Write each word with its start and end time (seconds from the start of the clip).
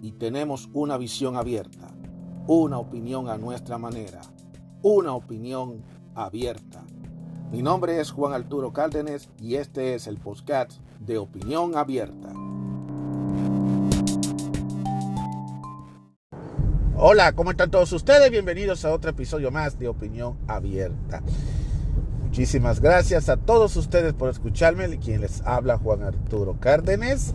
Y 0.00 0.12
tenemos 0.12 0.68
una 0.74 0.96
visión 0.96 1.36
abierta, 1.36 1.88
una 2.46 2.78
opinión 2.78 3.28
a 3.28 3.36
nuestra 3.36 3.78
manera, 3.78 4.20
una 4.82 5.12
opinión 5.12 5.82
abierta. 6.14 6.84
Mi 7.50 7.62
nombre 7.62 8.00
es 8.00 8.12
Juan 8.12 8.32
Arturo 8.32 8.72
Cárdenas 8.72 9.28
y 9.40 9.56
este 9.56 9.94
es 9.94 10.06
el 10.06 10.18
podcast 10.18 10.72
de 11.00 11.18
Opinión 11.18 11.76
Abierta. 11.76 12.32
Hola, 16.96 17.32
¿cómo 17.32 17.50
están 17.50 17.70
todos 17.70 17.92
ustedes? 17.92 18.30
Bienvenidos 18.30 18.84
a 18.84 18.92
otro 18.92 19.10
episodio 19.10 19.50
más 19.50 19.78
de 19.78 19.88
Opinión 19.88 20.36
Abierta. 20.46 21.22
Muchísimas 22.22 22.80
gracias 22.80 23.28
a 23.28 23.36
todos 23.36 23.74
ustedes 23.76 24.12
por 24.12 24.30
escucharme. 24.30 24.98
Quien 24.98 25.22
les 25.22 25.40
habla, 25.42 25.76
Juan 25.76 26.02
Arturo 26.02 26.56
Cárdenas. 26.60 27.34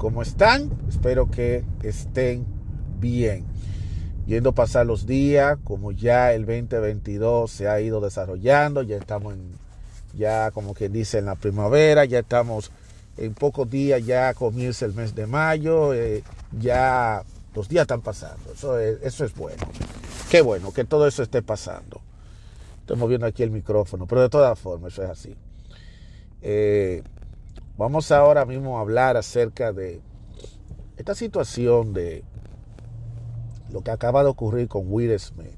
¿Cómo 0.00 0.22
están? 0.22 0.70
Espero 0.88 1.30
que 1.30 1.62
estén 1.82 2.46
bien 2.98 3.44
yendo 4.26 4.54
pasar 4.54 4.86
los 4.86 5.04
días, 5.04 5.58
como 5.62 5.92
ya 5.92 6.32
el 6.32 6.46
2022 6.46 7.50
se 7.50 7.68
ha 7.68 7.82
ido 7.82 8.00
desarrollando, 8.00 8.80
ya 8.80 8.96
estamos 8.96 9.34
en, 9.34 9.50
ya 10.14 10.52
como 10.52 10.72
que 10.72 10.88
dice 10.88 11.18
en 11.18 11.26
la 11.26 11.34
primavera, 11.34 12.06
ya 12.06 12.20
estamos 12.20 12.70
en 13.18 13.34
pocos 13.34 13.68
días, 13.68 14.02
ya 14.06 14.32
comienza 14.32 14.86
el 14.86 14.94
mes 14.94 15.14
de 15.14 15.26
mayo, 15.26 15.92
eh, 15.92 16.24
ya 16.58 17.22
los 17.54 17.68
días 17.68 17.82
están 17.82 18.00
pasando, 18.00 18.54
eso 18.54 18.78
es, 18.78 19.02
eso 19.02 19.26
es 19.26 19.34
bueno. 19.34 19.66
Qué 20.30 20.40
bueno 20.40 20.72
que 20.72 20.84
todo 20.84 21.06
eso 21.06 21.22
esté 21.22 21.42
pasando. 21.42 22.00
Estoy 22.80 22.96
moviendo 22.96 23.26
aquí 23.26 23.42
el 23.42 23.50
micrófono, 23.50 24.06
pero 24.06 24.22
de 24.22 24.30
todas 24.30 24.58
formas, 24.58 24.94
eso 24.94 25.02
es 25.02 25.10
así. 25.10 25.36
Eh, 26.40 27.02
vamos 27.80 28.12
ahora 28.12 28.44
mismo 28.44 28.76
a 28.76 28.82
hablar 28.82 29.16
acerca 29.16 29.72
de 29.72 30.02
esta 30.98 31.14
situación 31.14 31.94
de 31.94 32.22
lo 33.72 33.80
que 33.80 33.90
acaba 33.90 34.22
de 34.22 34.28
ocurrir 34.28 34.68
con 34.68 34.84
Will 34.92 35.18
Smith. 35.18 35.56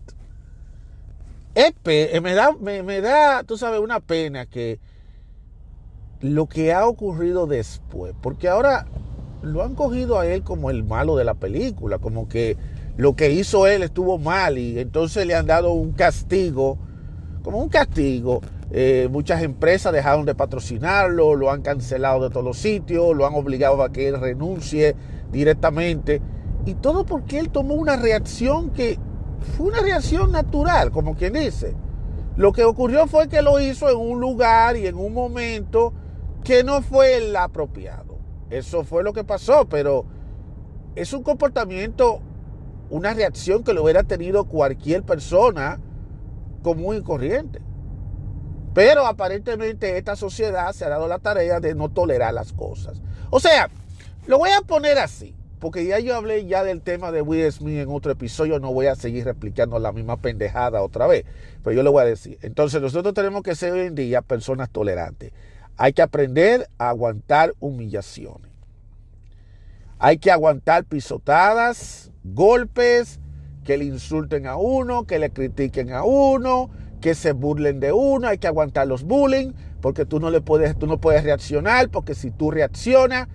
Eh, 1.57 1.73
me, 2.21 2.35
da, 2.35 2.53
me, 2.53 3.01
da, 3.01 3.43
tú 3.43 3.59
sabes, 3.59 3.81
una 3.81 3.99
pena 3.99 4.47
que 4.47 4.79
lo 6.21 6.47
que 6.47 6.73
ha 6.73 6.87
ocurrido 6.87 7.49
después, 7.49 8.15
porque 8.23 8.49
ahora 8.49 8.87
lo 9.43 9.65
han 9.65 9.75
cogido 9.75 10.21
a 10.21 10.27
él 10.29 10.45
como 10.45 10.71
el 10.71 10.85
malo 10.85 11.17
de 11.17 11.25
la 11.25 11.35
película, 11.35 11.99
como 11.99 12.29
que 12.29 12.57
lo 12.97 13.17
que 13.17 13.33
hizo 13.33 13.67
él 13.67 13.83
estuvo 13.83 14.19
mal 14.19 14.59
y 14.59 14.79
entonces 14.79 15.27
le 15.27 15.35
han 15.35 15.47
dado 15.47 15.73
un 15.73 15.91
castigo, 15.91 16.79
como 17.43 17.59
un 17.59 17.69
castigo. 17.69 18.43
Eh, 18.75 19.09
muchas 19.11 19.43
empresas 19.43 19.93
dejaron 19.93 20.25
de 20.25 20.35
patrocinarlo, 20.35 21.35
lo 21.35 21.51
han 21.51 21.61
cancelado 21.61 22.23
de 22.23 22.31
todos 22.31 22.45
los 22.45 22.57
sitios, 22.57 23.15
lo 23.15 23.27
han 23.27 23.35
obligado 23.35 23.83
a 23.83 23.93
que 23.93 24.09
él 24.09 24.19
renuncie 24.19 24.97
directamente. 25.31 26.23
Y 26.65 26.75
todo 26.75 27.05
porque 27.05 27.39
él 27.39 27.51
tomó 27.51 27.75
una 27.75 27.97
reacción 27.97 28.71
que 28.71 28.99
fue 29.57 29.67
una 29.67 29.81
reacción 29.81 30.33
natural, 30.33 30.91
como 30.91 31.15
quien 31.15 31.35
dice. 31.35 31.75
Lo 32.37 32.53
que 32.53 32.65
ocurrió 32.65 33.07
fue 33.07 33.29
que 33.29 33.43
lo 33.43 33.61
hizo 33.61 33.91
en 33.91 33.99
un 33.99 34.21
lugar 34.21 34.79
y 34.79 34.87
en 34.87 34.97
un 34.97 35.13
momento 35.13 35.93
que 36.43 36.65
no 36.65 36.81
fue 36.81 37.19
el 37.19 37.37
apropiado. 37.37 38.17
Eso 38.49 38.85
fue 38.85 39.03
lo 39.03 39.13
que 39.13 39.23
pasó, 39.23 39.67
pero 39.69 40.07
es 40.95 41.13
un 41.13 41.23
comportamiento, 41.23 42.21
una 42.89 43.13
reacción 43.13 43.65
que 43.65 43.75
lo 43.75 43.83
hubiera 43.83 44.03
tenido 44.03 44.45
cualquier 44.45 45.03
persona 45.03 45.79
común 46.63 46.97
y 46.97 47.03
corriente. 47.03 47.61
Pero 48.75 49.07
aparentemente 49.07 49.99
esta 49.99 50.17
sociedad 50.17 50.73
se 50.73 50.85
ha 50.85 50.89
dado 50.89 51.09
la 51.09 51.19
tarea 51.19 51.61
de 51.61 51.75
no 51.75 51.89
tolerar 51.89 52.33
las 52.33 52.53
cosas. 52.53 53.01
O 53.31 53.41
sea, 53.41 53.69
lo 54.27 54.39
voy 54.39 54.51
a 54.51 54.63
poner 54.63 54.99
así 54.99 55.35
porque 55.63 55.87
ya 55.87 56.01
yo 56.01 56.17
hablé 56.17 56.45
ya 56.45 56.65
del 56.65 56.81
tema 56.81 57.13
de 57.13 57.23
Will 57.23 57.53
Smith 57.53 57.79
en 57.79 57.89
otro 57.89 58.11
episodio, 58.11 58.59
no 58.59 58.73
voy 58.73 58.87
a 58.87 58.97
seguir 58.97 59.25
replicando 59.25 59.79
la 59.79 59.93
misma 59.93 60.17
pendejada 60.17 60.83
otra 60.83 61.07
vez, 61.07 61.25
pero 61.63 61.77
yo 61.77 61.85
le 61.85 61.89
voy 61.89 62.03
a 62.03 62.07
decir. 62.07 62.37
Entonces 62.43 62.83
nosotros 62.83 63.15
tenemos 63.15 63.45
que 63.45 63.55
ser 63.55 63.73
hoy 63.73 63.87
en 63.87 63.95
día 63.95 64.23
personas 64.23 64.71
tolerantes. 64.71 65.33
Hay 65.77 65.93
que 65.93 66.03
aprender 66.03 66.69
a 66.79 66.89
aguantar 66.89 67.55
humillaciones. 67.61 68.51
Hay 70.01 70.19
que 70.19 70.33
aguantar 70.33 70.83
pisotadas, 70.83 72.11
golpes, 72.25 73.21
que 73.65 73.77
le 73.77 73.85
insulten 73.85 74.49
a 74.49 74.57
uno, 74.57 75.05
que 75.05 75.21
le 75.21 75.31
critiquen 75.31 75.93
a 75.93 76.03
uno, 76.03 76.71
que 77.03 77.15
se 77.15 77.33
burlen 77.33 77.81
de 77.81 77.93
uno, 77.93 78.29
hay 78.29 78.39
que 78.39 78.47
aguantar 78.47 78.87
los 78.87 79.03
bullying, 79.03 79.53
porque 79.83 80.07
tú 80.07 80.21
no 80.21 80.31
le 80.31 80.41
puedes, 80.41 80.79
tú 80.79 80.87
no 80.87 80.99
puedes 80.99 81.25
reaccionar, 81.25 81.91
porque 81.91 82.15
si 82.15 82.31
tú 82.31 82.51
reaccionas, 82.51 83.29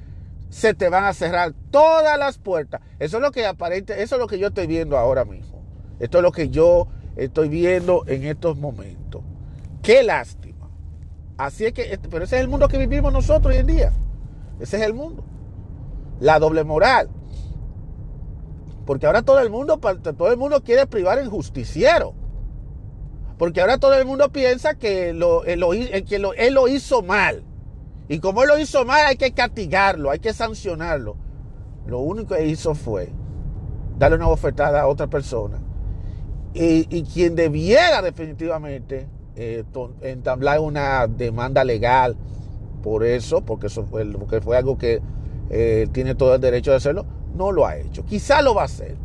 se 0.50 0.73
te 0.73 0.89
van 0.89 1.03
a 1.03 1.13
cerrar 1.13 1.53
todas 1.69 2.17
las 2.17 2.39
puertas. 2.39 2.81
Eso 2.97 3.17
es 3.17 3.23
lo 3.23 3.31
que 3.31 3.45
aparente, 3.45 4.01
eso 4.01 4.16
es 4.16 4.22
lo 4.22 4.28
que 4.28 4.39
yo 4.39 4.47
estoy 4.47 4.66
viendo 4.66 4.97
ahora 4.97 5.25
mismo. 5.25 5.61
Esto 6.00 6.19
es 6.19 6.23
lo 6.23 6.31
que 6.31 6.50
yo 6.50 6.88
estoy 7.17 7.50
viendo 7.50 8.03
en 8.07 8.23
estos 8.23 8.57
momentos. 8.57 9.22
Qué 9.84 10.01
lástima. 10.01 10.69
Así 11.38 11.66
es 11.66 11.73
que, 11.73 11.99
pero 12.09 12.23
ese 12.23 12.38
es 12.38 12.41
el 12.41 12.47
mundo 12.47 12.69
que 12.69 12.78
vivimos 12.78 13.11
nosotros 13.11 13.53
hoy 13.53 13.59
en 13.59 13.67
día. 13.67 13.91
Ese 14.61 14.78
es 14.78 14.84
el 14.84 14.94
mundo. 14.94 15.25
La 16.22 16.39
doble 16.39 16.63
moral. 16.63 17.09
Porque 18.85 19.05
ahora 19.05 19.23
todo 19.23 19.39
el 19.39 19.49
mundo, 19.49 19.78
todo 20.17 20.31
el 20.31 20.38
mundo 20.38 20.63
quiere 20.63 20.88
privar 20.88 21.19
en 21.19 21.29
justiciero. 21.29 22.13
Porque 23.37 23.61
ahora 23.61 23.77
todo 23.77 23.93
el 23.93 24.05
mundo 24.05 24.31
piensa 24.31 24.75
que, 24.75 25.09
él 25.09 25.19
lo 25.19 26.67
hizo 26.67 27.01
mal. 27.03 27.43
Y 28.09 28.19
como 28.19 28.43
él 28.43 28.49
lo 28.49 28.57
hizo 28.59 28.85
mal, 28.85 29.05
hay 29.05 29.17
que 29.17 29.31
castigarlo, 29.31 30.09
hay 30.09 30.19
que 30.19 30.33
sancionarlo. 30.33 31.17
Lo 31.85 31.99
único 31.99 32.35
que 32.35 32.45
hizo 32.47 32.73
fue 32.73 33.09
darle 33.97 34.17
una 34.17 34.27
bofetada 34.27 34.81
a 34.81 34.87
otra 34.87 35.07
persona. 35.07 35.59
Y, 36.53 37.03
quien 37.03 37.35
debiera 37.35 38.01
definitivamente 38.01 39.07
eh, 39.35 39.63
entablar 40.01 40.59
una 40.59 41.05
demanda 41.05 41.63
legal 41.63 42.17
por 42.81 43.03
eso, 43.03 43.41
porque 43.41 43.67
eso 43.67 43.85
fue 43.85 44.57
algo 44.57 44.77
que 44.77 45.01
eh, 45.49 45.87
tiene 45.91 46.15
todo 46.15 46.35
el 46.35 46.41
derecho 46.41 46.71
de 46.71 46.77
hacerlo, 46.77 47.05
no 47.35 47.51
lo 47.51 47.65
ha 47.67 47.77
hecho. 47.77 48.03
Quizá 48.05 48.41
lo 48.41 48.55
va 48.55 48.63
a 48.63 48.65
hacer, 48.65 48.95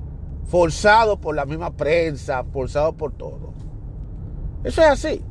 forzado 0.46 1.20
por 1.20 1.34
la 1.34 1.44
misma 1.44 1.72
prensa, 1.72 2.42
forzado 2.44 2.94
por 2.94 3.12
todo. 3.12 3.51
Eso 4.64 4.80
es 4.82 4.88
así. 4.88 5.24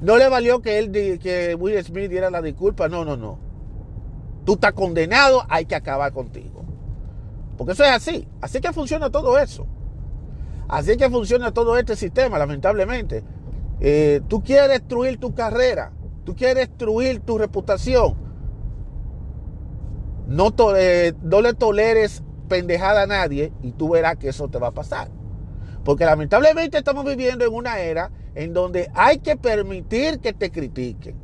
No 0.00 0.16
le 0.16 0.28
valió 0.28 0.60
que 0.60 0.78
él 0.78 0.90
que 1.18 1.54
Will 1.58 1.82
Smith 1.82 2.10
diera 2.10 2.30
la 2.30 2.42
disculpa. 2.42 2.88
No, 2.88 3.04
no, 3.04 3.16
no. 3.16 3.38
Tú 4.44 4.54
estás 4.54 4.72
condenado, 4.72 5.42
hay 5.48 5.66
que 5.66 5.74
acabar 5.74 6.12
contigo. 6.12 6.64
Porque 7.56 7.72
eso 7.72 7.84
es 7.84 7.90
así. 7.90 8.28
Así 8.40 8.60
que 8.60 8.72
funciona 8.72 9.10
todo 9.10 9.38
eso. 9.38 9.66
Así 10.68 10.96
que 10.96 11.08
funciona 11.10 11.52
todo 11.52 11.76
este 11.76 11.96
sistema, 11.96 12.38
lamentablemente. 12.38 13.24
Eh, 13.80 14.20
tú 14.28 14.42
quieres 14.42 14.68
destruir 14.68 15.18
tu 15.18 15.34
carrera. 15.34 15.92
Tú 16.24 16.34
quieres 16.34 16.68
destruir 16.68 17.20
tu 17.20 17.38
reputación. 17.38 18.14
No, 20.26 20.54
eh, 20.76 21.14
no 21.22 21.40
le 21.40 21.54
toleres 21.54 22.22
pendejada 22.48 23.02
a 23.02 23.06
nadie 23.06 23.52
y 23.62 23.72
tú 23.72 23.90
verás 23.90 24.16
que 24.16 24.28
eso 24.28 24.48
te 24.48 24.58
va 24.58 24.68
a 24.68 24.72
pasar. 24.72 25.08
Porque 25.86 26.04
lamentablemente 26.04 26.78
estamos 26.78 27.04
viviendo 27.04 27.44
en 27.44 27.54
una 27.54 27.78
era 27.78 28.10
en 28.34 28.52
donde 28.52 28.90
hay 28.92 29.18
que 29.18 29.36
permitir 29.36 30.18
que 30.18 30.32
te 30.32 30.50
critiquen. 30.50 31.14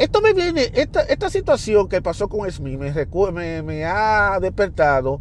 Esta, 0.00 1.30
situación 1.30 1.88
que 1.88 2.02
pasó 2.02 2.28
con 2.28 2.50
Smith 2.50 2.76
me, 2.76 3.84
ha 3.84 4.38
despertado 4.40 5.20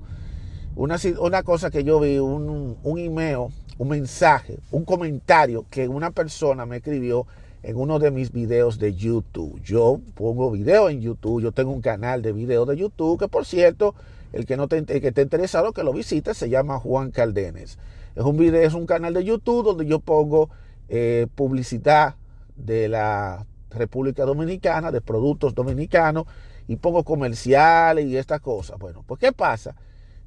una, 0.75 0.97
una, 1.19 1.43
cosa 1.43 1.69
que 1.69 1.83
yo 1.83 1.99
vi, 1.99 2.17
un, 2.17 2.75
un 2.81 2.99
email, 2.99 3.49
un 3.77 3.89
mensaje, 3.89 4.57
un 4.71 4.85
comentario 4.85 5.63
que 5.69 5.87
una 5.87 6.09
persona 6.09 6.65
me 6.65 6.77
escribió 6.77 7.27
en 7.61 7.75
uno 7.75 7.99
de 7.99 8.09
mis 8.09 8.31
videos 8.31 8.79
de 8.79 8.95
YouTube. 8.95 9.61
Yo 9.61 10.01
pongo 10.15 10.49
videos 10.49 10.89
en 10.89 11.01
YouTube, 11.01 11.43
yo 11.43 11.51
tengo 11.51 11.71
un 11.71 11.81
canal 11.81 12.23
de 12.23 12.33
videos 12.33 12.67
de 12.67 12.75
YouTube 12.75 13.19
que 13.19 13.27
por 13.27 13.45
cierto, 13.45 13.93
el 14.33 14.47
que 14.47 14.57
no 14.57 14.67
te, 14.67 14.77
el 14.77 14.85
que 14.85 15.09
esté 15.09 15.21
interesado 15.21 15.73
que 15.73 15.83
lo 15.83 15.93
visite 15.93 16.33
se 16.33 16.49
llama 16.49 16.79
Juan 16.79 17.11
Caldenes. 17.11 17.77
Es 18.17 18.23
un 18.23 18.35
video, 18.35 18.61
es 18.61 18.73
un 18.73 18.87
canal 18.87 19.13
de 19.13 19.23
YouTube 19.23 19.63
donde 19.63 19.85
yo 19.85 19.99
pongo 19.99 20.49
eh, 20.89 21.27
publicidad 21.35 22.15
de 22.55 22.89
la 22.89 23.45
República 23.69 24.25
Dominicana, 24.25 24.91
de 24.91 25.01
productos 25.01 25.53
dominicanos, 25.53 26.25
y 26.67 26.77
pongo 26.77 27.03
comerciales 27.03 28.07
y 28.07 28.17
estas 28.17 28.41
cosas. 28.41 28.79
Bueno, 28.79 29.03
pues 29.05 29.19
¿qué 29.19 29.31
pasa? 29.31 29.75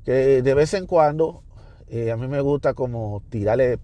Que 0.04 0.40
de 0.40 0.54
vez 0.54 0.72
en 0.74 0.86
cuando 0.86 1.42
Eh, 1.92 2.12
a 2.12 2.16
mí 2.16 2.28
me 2.28 2.40
gusta 2.40 2.72
como 2.72 3.20
tirarle, 3.30 3.80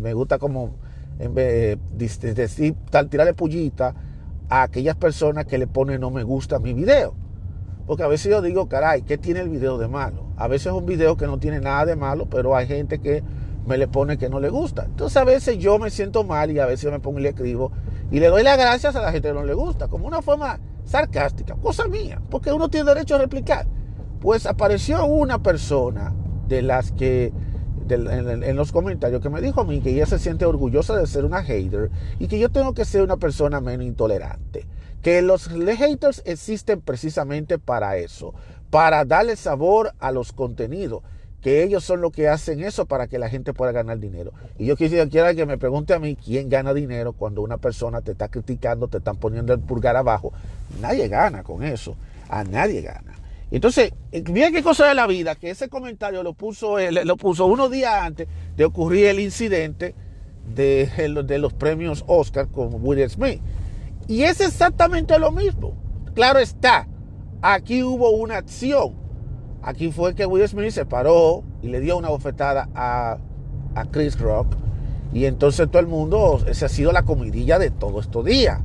me 0.00 0.14
gusta 0.14 0.38
como 0.38 0.78
en 1.18 1.34
vez 1.34 1.78
decir, 1.92 2.74
tirarle 3.10 3.34
pullita 3.34 3.94
a 4.48 4.62
aquellas 4.62 4.96
personas 4.96 5.44
que 5.44 5.58
le 5.58 5.66
ponen 5.66 6.00
no 6.00 6.10
me 6.10 6.22
gusta 6.22 6.58
mi 6.58 6.72
video. 6.72 7.14
Porque 7.86 8.02
a 8.02 8.08
veces 8.08 8.30
yo 8.30 8.40
digo, 8.40 8.66
caray, 8.66 9.02
¿qué 9.02 9.18
tiene 9.18 9.40
el 9.40 9.50
video 9.50 9.76
de 9.76 9.88
malo? 9.88 10.24
A 10.38 10.48
veces 10.48 10.68
es 10.68 10.72
un 10.72 10.86
video 10.86 11.18
que 11.18 11.26
no 11.26 11.38
tiene 11.38 11.60
nada 11.60 11.84
de 11.84 11.96
malo, 11.96 12.30
pero 12.30 12.56
hay 12.56 12.66
gente 12.66 12.98
que 12.98 13.22
me 13.66 13.78
le 13.78 13.88
pone 13.88 14.18
que 14.18 14.28
no 14.28 14.40
le 14.40 14.48
gusta. 14.48 14.84
Entonces 14.84 15.16
a 15.16 15.24
veces 15.24 15.58
yo 15.58 15.78
me 15.78 15.90
siento 15.90 16.24
mal 16.24 16.50
y 16.50 16.58
a 16.58 16.66
veces 16.66 16.82
yo 16.82 16.90
me 16.90 17.00
pongo 17.00 17.18
y 17.18 17.22
le 17.22 17.30
escribo 17.30 17.72
y 18.10 18.20
le 18.20 18.28
doy 18.28 18.42
las 18.42 18.58
gracias 18.58 18.96
a 18.96 19.00
la 19.00 19.12
gente 19.12 19.28
que 19.28 19.34
no 19.34 19.44
le 19.44 19.54
gusta, 19.54 19.88
como 19.88 20.06
una 20.06 20.22
forma 20.22 20.58
sarcástica, 20.84 21.54
cosa 21.56 21.86
mía, 21.86 22.20
porque 22.30 22.52
uno 22.52 22.68
tiene 22.68 22.90
derecho 22.90 23.14
a 23.14 23.18
replicar. 23.18 23.66
Pues 24.20 24.46
apareció 24.46 25.04
una 25.06 25.42
persona 25.42 26.12
de 26.48 26.62
las 26.62 26.92
que 26.92 27.32
en, 27.88 28.56
los 28.56 28.72
comentarios 28.72 29.20
que 29.20 29.30
me 29.30 29.40
dijo 29.40 29.60
a 29.60 29.64
mí 29.64 29.80
que 29.80 29.90
ella 29.90 30.06
se 30.06 30.18
siente 30.18 30.44
orgullosa 30.44 30.96
de 30.96 31.06
ser 31.06 31.24
una 31.24 31.42
hater 31.42 31.90
y 32.18 32.28
que 32.28 32.38
yo 32.38 32.50
tengo 32.50 32.74
que 32.74 32.84
ser 32.84 33.02
una 33.02 33.16
persona 33.16 33.60
menos 33.60 33.86
intolerante. 33.86 34.66
Que 35.02 35.22
los 35.22 35.48
haters 35.48 36.22
existen 36.26 36.82
precisamente 36.82 37.58
para 37.58 37.96
eso, 37.96 38.34
para 38.68 39.04
darle 39.04 39.36
sabor 39.36 39.94
a 39.98 40.12
los 40.12 40.32
contenidos 40.32 41.02
que 41.40 41.62
ellos 41.62 41.84
son 41.84 42.00
los 42.00 42.12
que 42.12 42.28
hacen 42.28 42.60
eso 42.60 42.86
para 42.86 43.06
que 43.06 43.18
la 43.18 43.28
gente 43.28 43.52
pueda 43.52 43.72
ganar 43.72 43.98
dinero. 43.98 44.32
Y 44.58 44.66
yo 44.66 44.76
quisiera 44.76 45.34
que 45.34 45.46
me 45.46 45.58
pregunte 45.58 45.94
a 45.94 45.98
mí 45.98 46.16
quién 46.16 46.48
gana 46.48 46.74
dinero 46.74 47.12
cuando 47.12 47.42
una 47.42 47.56
persona 47.56 48.02
te 48.02 48.12
está 48.12 48.28
criticando, 48.28 48.88
te 48.88 48.98
están 48.98 49.16
poniendo 49.16 49.52
el 49.52 49.60
pulgar 49.60 49.96
abajo. 49.96 50.32
Nadie 50.80 51.08
gana 51.08 51.42
con 51.42 51.62
eso. 51.62 51.96
A 52.28 52.44
nadie 52.44 52.82
gana. 52.82 53.14
Entonces, 53.50 53.92
mira 54.30 54.52
qué 54.52 54.62
cosa 54.62 54.86
de 54.86 54.94
la 54.94 55.06
vida, 55.06 55.34
que 55.34 55.50
ese 55.50 55.68
comentario 55.68 56.22
lo 56.22 56.34
puso, 56.34 56.76
lo 56.78 57.16
puso 57.16 57.46
unos 57.46 57.70
días 57.70 57.92
antes 57.94 58.28
de 58.56 58.64
ocurrir 58.64 59.06
el 59.06 59.18
incidente 59.18 59.94
de, 60.54 60.86
de 61.24 61.38
los 61.38 61.52
premios 61.52 62.04
Oscar 62.06 62.48
con 62.48 62.68
Will 62.84 63.08
Smith. 63.10 63.40
Y 64.06 64.22
es 64.22 64.40
exactamente 64.40 65.18
lo 65.18 65.32
mismo. 65.32 65.74
Claro 66.14 66.38
está, 66.38 66.86
aquí 67.42 67.82
hubo 67.82 68.10
una 68.10 68.36
acción. 68.36 68.99
Aquí 69.62 69.92
fue 69.92 70.14
que 70.14 70.26
Will 70.26 70.46
Smith 70.48 70.70
se 70.70 70.86
paró 70.86 71.42
y 71.62 71.68
le 71.68 71.80
dio 71.80 71.96
una 71.96 72.08
bofetada 72.08 72.68
a, 72.74 73.18
a 73.74 73.84
Chris 73.86 74.18
Rock. 74.18 74.56
Y 75.12 75.26
entonces 75.26 75.68
todo 75.70 75.80
el 75.80 75.88
mundo, 75.88 76.40
esa 76.46 76.66
ha 76.66 76.68
sido 76.68 76.92
la 76.92 77.02
comidilla 77.02 77.58
de 77.58 77.70
todos 77.70 78.06
estos 78.06 78.24
días. 78.24 78.60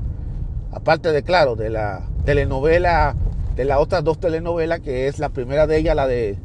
Aparte 0.72 1.12
de, 1.12 1.24
claro, 1.24 1.56
de 1.56 1.70
la 1.70 2.04
telenovela 2.26 3.16
de 3.56 3.66
las 3.66 3.80
otras 3.80 4.04
dos 4.04 4.20
telenovelas, 4.20 4.82
que 4.82 5.08
es 5.08 5.20
la 5.20 5.30
primera 5.30 5.66
de 5.66 5.78
ellas, 5.78 5.96
la 5.96 6.08
de, 6.08 6.38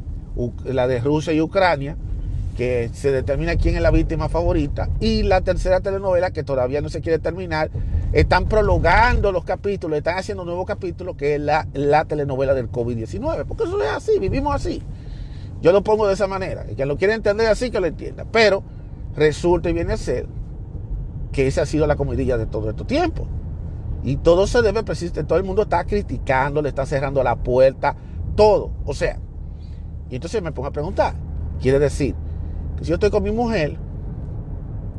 la 0.63 0.87
de 0.87 0.99
Rusia 0.99 1.33
y 1.33 1.41
Ucrania, 1.41 1.97
que 2.55 2.89
se 2.93 3.11
determina 3.11 3.55
quién 3.55 3.75
es 3.75 3.81
la 3.81 3.91
víctima 3.91 4.29
favorita, 4.29 4.89
y 4.99 5.23
la 5.23 5.41
tercera 5.41 5.79
telenovela, 5.79 6.31
que 6.31 6.43
todavía 6.43 6.81
no 6.81 6.89
se 6.89 7.01
quiere 7.01 7.19
terminar, 7.19 7.71
están 8.13 8.45
prolongando 8.45 9.31
los 9.31 9.43
capítulos, 9.43 9.97
están 9.97 10.17
haciendo 10.17 10.43
un 10.43 10.47
nuevo 10.47 10.65
capítulo, 10.65 11.15
que 11.15 11.35
es 11.35 11.41
la, 11.41 11.67
la 11.73 12.05
telenovela 12.05 12.53
del 12.53 12.71
COVID-19, 12.71 13.45
porque 13.47 13.63
eso 13.63 13.81
es 13.81 13.89
así, 13.89 14.19
vivimos 14.19 14.53
así. 14.55 14.83
Yo 15.61 15.71
lo 15.71 15.83
pongo 15.83 16.07
de 16.07 16.13
esa 16.13 16.27
manera, 16.27 16.65
y 16.69 16.75
quien 16.75 16.87
lo 16.87 16.97
quiere 16.97 17.13
entender 17.13 17.47
así, 17.47 17.71
que 17.71 17.79
lo 17.79 17.87
entienda, 17.87 18.25
pero 18.31 18.63
resulta 19.15 19.69
y 19.69 19.73
viene 19.73 19.93
a 19.93 19.97
ser 19.97 20.27
que 21.31 21.47
esa 21.47 21.61
ha 21.61 21.65
sido 21.65 21.87
la 21.87 21.95
comidilla 21.95 22.37
de 22.37 22.45
todo 22.45 22.69
este 22.69 22.83
tiempo. 22.83 23.27
Y 24.03 24.17
todo 24.17 24.47
se 24.47 24.61
debe 24.61 24.83
precisamente, 24.83 25.23
todo 25.23 25.37
el 25.37 25.45
mundo 25.45 25.61
está 25.63 25.85
criticando, 25.85 26.61
le 26.61 26.69
está 26.69 26.85
cerrando 26.85 27.23
la 27.23 27.35
puerta, 27.35 27.95
todo. 28.35 28.71
O 28.85 28.93
sea, 28.93 29.19
y 30.09 30.15
entonces 30.15 30.41
me 30.41 30.51
pongo 30.51 30.69
a 30.69 30.71
preguntar, 30.71 31.13
quiere 31.61 31.79
decir 31.79 32.15
si 32.81 32.89
yo 32.89 32.95
estoy 32.95 33.09
con 33.09 33.23
mi 33.23 33.31
mujer, 33.31 33.77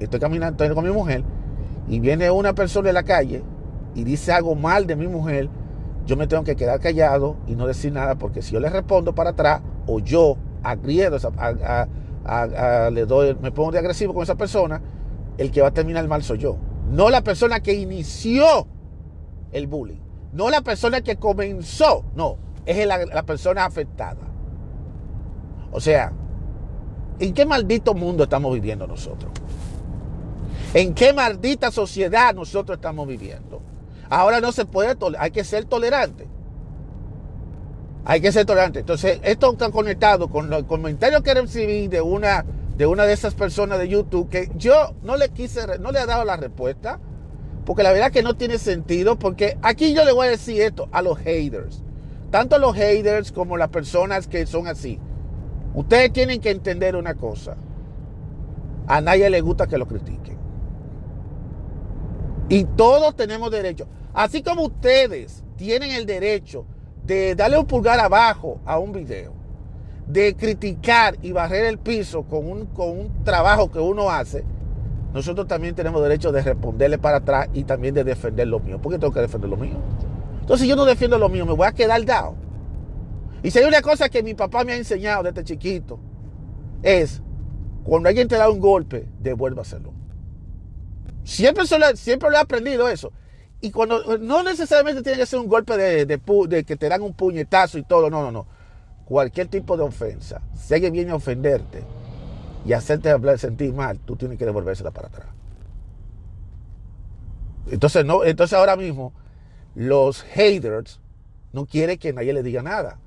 estoy 0.01 0.21
caminando, 0.21 0.63
estoy 0.63 0.75
con 0.75 0.85
mi 0.85 0.93
mujer, 0.93 1.25
y 1.89 2.01
viene 2.01 2.31
una 2.31 2.55
persona 2.55 2.89
en 2.89 2.95
la 2.95 3.03
calle 3.03 3.43
y 3.95 4.05
dice 4.05 4.33
algo 4.33 4.55
mal 4.55 4.87
de 4.87 4.97
mi 4.97 5.07
mujer, 5.07 5.49
yo 6.07 6.17
me 6.17 6.27
tengo 6.27 6.45
que 6.45 6.57
quedar 6.57 6.81
callado 6.81 7.37
y 7.47 7.55
no 7.55 7.67
decir 7.67 7.93
nada, 7.93 8.17
porque 8.17 8.43
si 8.43 8.53
yo 8.53 8.61
le 8.61 8.71
respondo 8.71 9.15
para 9.15 9.31
atrás, 9.31 9.63
o 9.87 10.01
yo 10.01 10.37
agriedo, 10.63 11.19
le 12.93 13.07
doy, 13.07 13.37
me 13.41 13.53
pongo 13.53 13.73
de 13.73 13.79
agresivo 13.79 14.15
con 14.15 14.23
esa 14.23 14.37
persona, 14.37 14.81
el 15.39 15.51
que 15.51 15.61
va 15.61 15.69
a 15.69 15.73
terminar 15.73 16.07
mal 16.09 16.23
soy 16.23 16.39
yo. 16.39 16.57
No 16.91 17.11
la 17.11 17.23
persona 17.23 17.61
que 17.61 17.75
inició 17.75 18.67
el 19.53 19.67
bullying. 19.67 20.01
No 20.33 20.49
la 20.49 20.63
persona 20.63 21.03
que 21.03 21.17
comenzó, 21.17 22.05
no, 22.15 22.39
es 22.65 22.87
la, 22.87 23.23
persona 23.23 23.65
afectada. 23.65 24.21
O 25.71 25.81
sea, 25.81 26.13
¿en 27.23 27.35
qué 27.35 27.47
maldito 27.47 27.95
mundo 27.95 28.25
estamos 28.25 28.53
viviendo 28.53 28.87
nosotros? 28.87 29.33
¿En 30.75 30.95
qué 30.95 31.13
maldita 31.13 31.71
sociedad 31.71 32.35
nosotros 32.35 32.77
estamos 32.77 33.07
viviendo? 33.07 33.63
Ahora 34.11 34.41
no 34.41 34.53
se 34.53 34.65
puede, 34.65 34.97
hay 35.19 35.31
que 35.31 35.45
ser 35.45 35.65
tolerante. 35.65 36.27
Hay 38.05 38.21
que 38.21 38.33
ser 38.33 38.45
tolerante. 38.45 38.81
Entonces, 38.81 39.21
esto 39.23 39.53
está 39.53 39.71
conectado 39.71 40.29
con 40.29 40.51
los 40.51 40.65
comentarios 40.65 41.23
que 41.23 41.35
recibí 41.35 41.89
de 41.89 42.01
una 42.01 42.45
de 42.77 43.13
esas 43.13 43.35
personas 43.35 43.79
de 43.79 43.89
YouTube 43.89 44.29
que 44.29 44.51
yo 44.57 44.95
no 45.03 45.17
le 45.17 45.29
quise, 45.29 45.79
no 45.79 45.93
le 45.93 46.01
he 46.01 46.07
dado 46.07 46.25
la 46.25 46.37
respuesta 46.37 46.99
porque 47.65 47.85
la 47.85 47.93
verdad 47.93 48.11
que 48.11 48.25
no 48.25 48.35
tiene 48.35 48.59
sentido, 48.59 49.17
porque 49.17 49.57
aquí 49.63 49.95
yo 49.95 50.05
le 50.05 50.11
voy 50.13 50.27
a 50.27 50.31
decir 50.31 50.61
esto 50.61 50.89
a 50.91 51.01
los 51.01 51.17
haters. 51.19 51.83
Tanto 52.31 52.59
los 52.59 52.75
haters 52.75 53.31
como 53.31 53.57
las 53.57 53.69
personas 53.69 54.27
que 54.27 54.47
son 54.47 54.67
así. 54.67 54.99
Ustedes 55.75 56.13
tienen 56.13 56.41
que 56.41 56.51
entender 56.51 56.97
una 56.97 57.15
cosa. 57.15 57.57
A 58.87 59.01
nadie 59.01 59.31
le 59.31 59.41
gusta 59.41 59.67
que 59.67 59.79
lo 59.79 59.87
critiquen. 59.87 60.37
Y 62.49 62.65
todos 62.65 63.17
tenemos 63.17 63.51
derecho. 63.51 63.87
Así 64.13 64.43
como 64.43 64.65
ustedes 64.65 65.43
tienen 65.57 65.93
el 65.93 66.05
derecho 66.05 66.67
de 67.05 67.35
darle 67.35 67.59
un 67.59 67.67
pulgar 67.67 67.99
abajo 67.99 68.61
a 68.67 68.79
un 68.79 68.93
video, 68.93 69.33
de 70.07 70.35
criticar 70.37 71.17
y 71.23 71.33
barrer 71.33 71.65
el 71.65 71.79
piso 71.79 72.25
con 72.25 72.47
un, 72.47 72.67
con 72.67 72.91
un 72.91 73.25
trabajo 73.25 73.71
que 73.71 73.79
uno 73.79 74.11
hace, 74.11 74.45
nosotros 75.15 75.47
también 75.47 75.75
tenemos 75.75 76.03
derecho 76.03 76.33
de 76.33 76.43
responderle 76.43 76.99
para 76.99 77.19
atrás 77.19 77.49
y 77.53 77.65
también 77.65 77.95
de 77.95 78.05
defender 78.05 78.49
lo 78.49 78.61
mío. 78.61 78.81
¿Por 78.81 78.93
qué 78.93 78.99
tengo 78.99 79.13
que 79.13 79.21
defender 79.21 79.49
lo 79.49 79.57
mío? 79.57 79.77
Entonces, 80.41 80.65
si 80.65 80.69
yo 80.69 80.77
no 80.77 80.85
defiendo 80.85 81.19
lo 81.19 81.29
mío, 81.29 81.47
me 81.47 81.53
voy 81.53 81.67
a 81.67 81.73
quedar 81.73 82.05
dado. 82.05 82.35
Y 83.43 83.51
si 83.51 83.59
hay 83.59 83.65
una 83.65 83.83
cosa 83.83 84.09
que 84.09 84.23
mi 84.23 84.35
papá 84.35 84.65
me 84.65 84.73
ha 84.73 84.77
enseñado 84.77 85.25
desde 85.25 85.45
chiquito, 85.45 85.99
es 86.83 87.21
cuando 87.85 88.09
alguien 88.09 88.29
te 88.29 88.37
da 88.37 88.49
un 88.49 88.61
golpe, 88.61 89.09
devuélvaselo. 89.21 89.93
Siempre, 91.25 91.65
siempre 91.97 92.31
lo 92.31 92.37
he 92.37 92.41
aprendido 92.41 92.89
eso. 92.89 93.13
Y 93.61 93.71
cuando 93.71 94.19
no 94.19 94.43
necesariamente 94.43 95.03
tiene 95.03 95.19
que 95.19 95.27
ser 95.27 95.39
un 95.39 95.49
golpe 95.49 95.77
de, 95.77 96.65
que 96.65 96.77
te 96.77 96.89
dan 96.89 97.03
un 97.03 97.15
puñetazo 97.15 97.79
y 97.79 97.85
todo, 97.85 98.11
no, 98.11 98.23
no, 98.23 98.33
no. 98.33 98.47
Cualquier 99.05 99.49
tipo 99.49 99.77
de 99.77 99.85
ofensa, 99.85 100.43
si 100.55 100.75
alguien 100.75 100.93
viene 100.93 101.13
a 101.13 101.17
ofenderte, 101.17 101.85
y 102.65 102.73
hacerte 102.73 103.13
sentir 103.39 103.73
mal, 103.73 103.99
tú 104.01 104.17
tienes 104.17 104.39
que 104.39 104.45
devolvérsela 104.45 104.91
para 104.91 105.09
atrás. 105.09 105.27
Entonces, 107.71 108.05
no, 108.05 108.25
entonces 108.25 108.57
ahora 108.57 108.77
mismo 108.77 109.13
los 109.75 110.23
haters 110.23 111.01
no 111.53 111.67
quieren 111.67 111.99
que 111.99 112.13
nadie 112.13 112.33
le 112.33 112.43
diga 112.43 112.63
nada. 112.63 112.99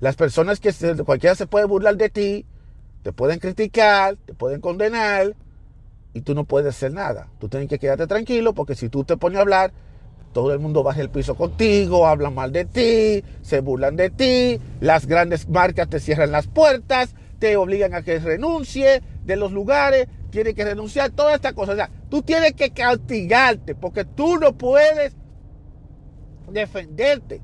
Las 0.00 0.16
personas 0.16 0.60
que 0.60 0.72
cualquiera 1.04 1.34
se 1.34 1.46
puede 1.46 1.66
burlar 1.66 1.96
de 1.96 2.08
ti, 2.08 2.46
te 3.02 3.12
pueden 3.12 3.38
criticar, 3.38 4.16
te 4.16 4.34
pueden 4.34 4.60
condenar 4.60 5.36
y 6.14 6.22
tú 6.22 6.34
no 6.34 6.44
puedes 6.44 6.74
hacer 6.74 6.92
nada. 6.92 7.28
Tú 7.38 7.48
tienes 7.48 7.68
que 7.68 7.78
quedarte 7.78 8.06
tranquilo 8.06 8.54
porque 8.54 8.74
si 8.74 8.88
tú 8.88 9.04
te 9.04 9.18
pones 9.18 9.38
a 9.38 9.42
hablar, 9.42 9.72
todo 10.32 10.52
el 10.52 10.58
mundo 10.58 10.82
baja 10.82 11.00
el 11.00 11.10
piso 11.10 11.34
contigo, 11.34 12.06
hablan 12.06 12.34
mal 12.34 12.50
de 12.50 12.64
ti, 12.64 13.24
se 13.42 13.60
burlan 13.60 13.96
de 13.96 14.10
ti, 14.10 14.60
las 14.80 15.06
grandes 15.06 15.48
marcas 15.48 15.88
te 15.88 16.00
cierran 16.00 16.32
las 16.32 16.46
puertas, 16.46 17.14
te 17.38 17.56
obligan 17.56 17.94
a 17.94 18.02
que 18.02 18.18
renuncie 18.20 19.02
de 19.24 19.36
los 19.36 19.52
lugares, 19.52 20.08
tiene 20.30 20.54
que 20.54 20.64
renunciar, 20.64 21.10
todas 21.10 21.34
estas 21.34 21.52
cosas. 21.52 21.74
O 21.74 21.76
sea, 21.76 21.90
tú 22.08 22.22
tienes 22.22 22.54
que 22.54 22.70
castigarte 22.70 23.74
porque 23.74 24.04
tú 24.04 24.38
no 24.38 24.52
puedes 24.56 25.14
defenderte. 26.50 27.42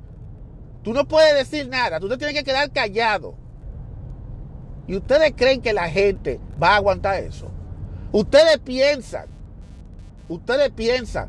Tú 0.86 0.94
no 0.94 1.04
puedes 1.04 1.34
decir 1.34 1.68
nada, 1.68 1.98
tú 1.98 2.08
te 2.08 2.16
tienes 2.16 2.36
que 2.36 2.44
quedar 2.44 2.70
callado. 2.70 3.34
¿Y 4.86 4.94
ustedes 4.94 5.32
creen 5.34 5.60
que 5.60 5.72
la 5.72 5.90
gente 5.90 6.38
va 6.62 6.74
a 6.74 6.76
aguantar 6.76 7.20
eso? 7.24 7.50
Ustedes 8.12 8.58
piensan, 8.58 9.26
ustedes 10.28 10.70
piensan 10.70 11.28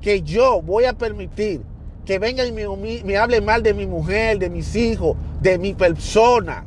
que 0.00 0.22
yo 0.22 0.62
voy 0.62 0.86
a 0.86 0.94
permitir 0.94 1.60
que 2.06 2.18
vengan 2.18 2.46
y 2.46 2.52
me, 2.52 3.02
me 3.04 3.18
hablen 3.18 3.44
mal 3.44 3.62
de 3.62 3.74
mi 3.74 3.86
mujer, 3.86 4.38
de 4.38 4.48
mis 4.48 4.74
hijos, 4.74 5.18
de 5.42 5.58
mi 5.58 5.74
persona 5.74 6.64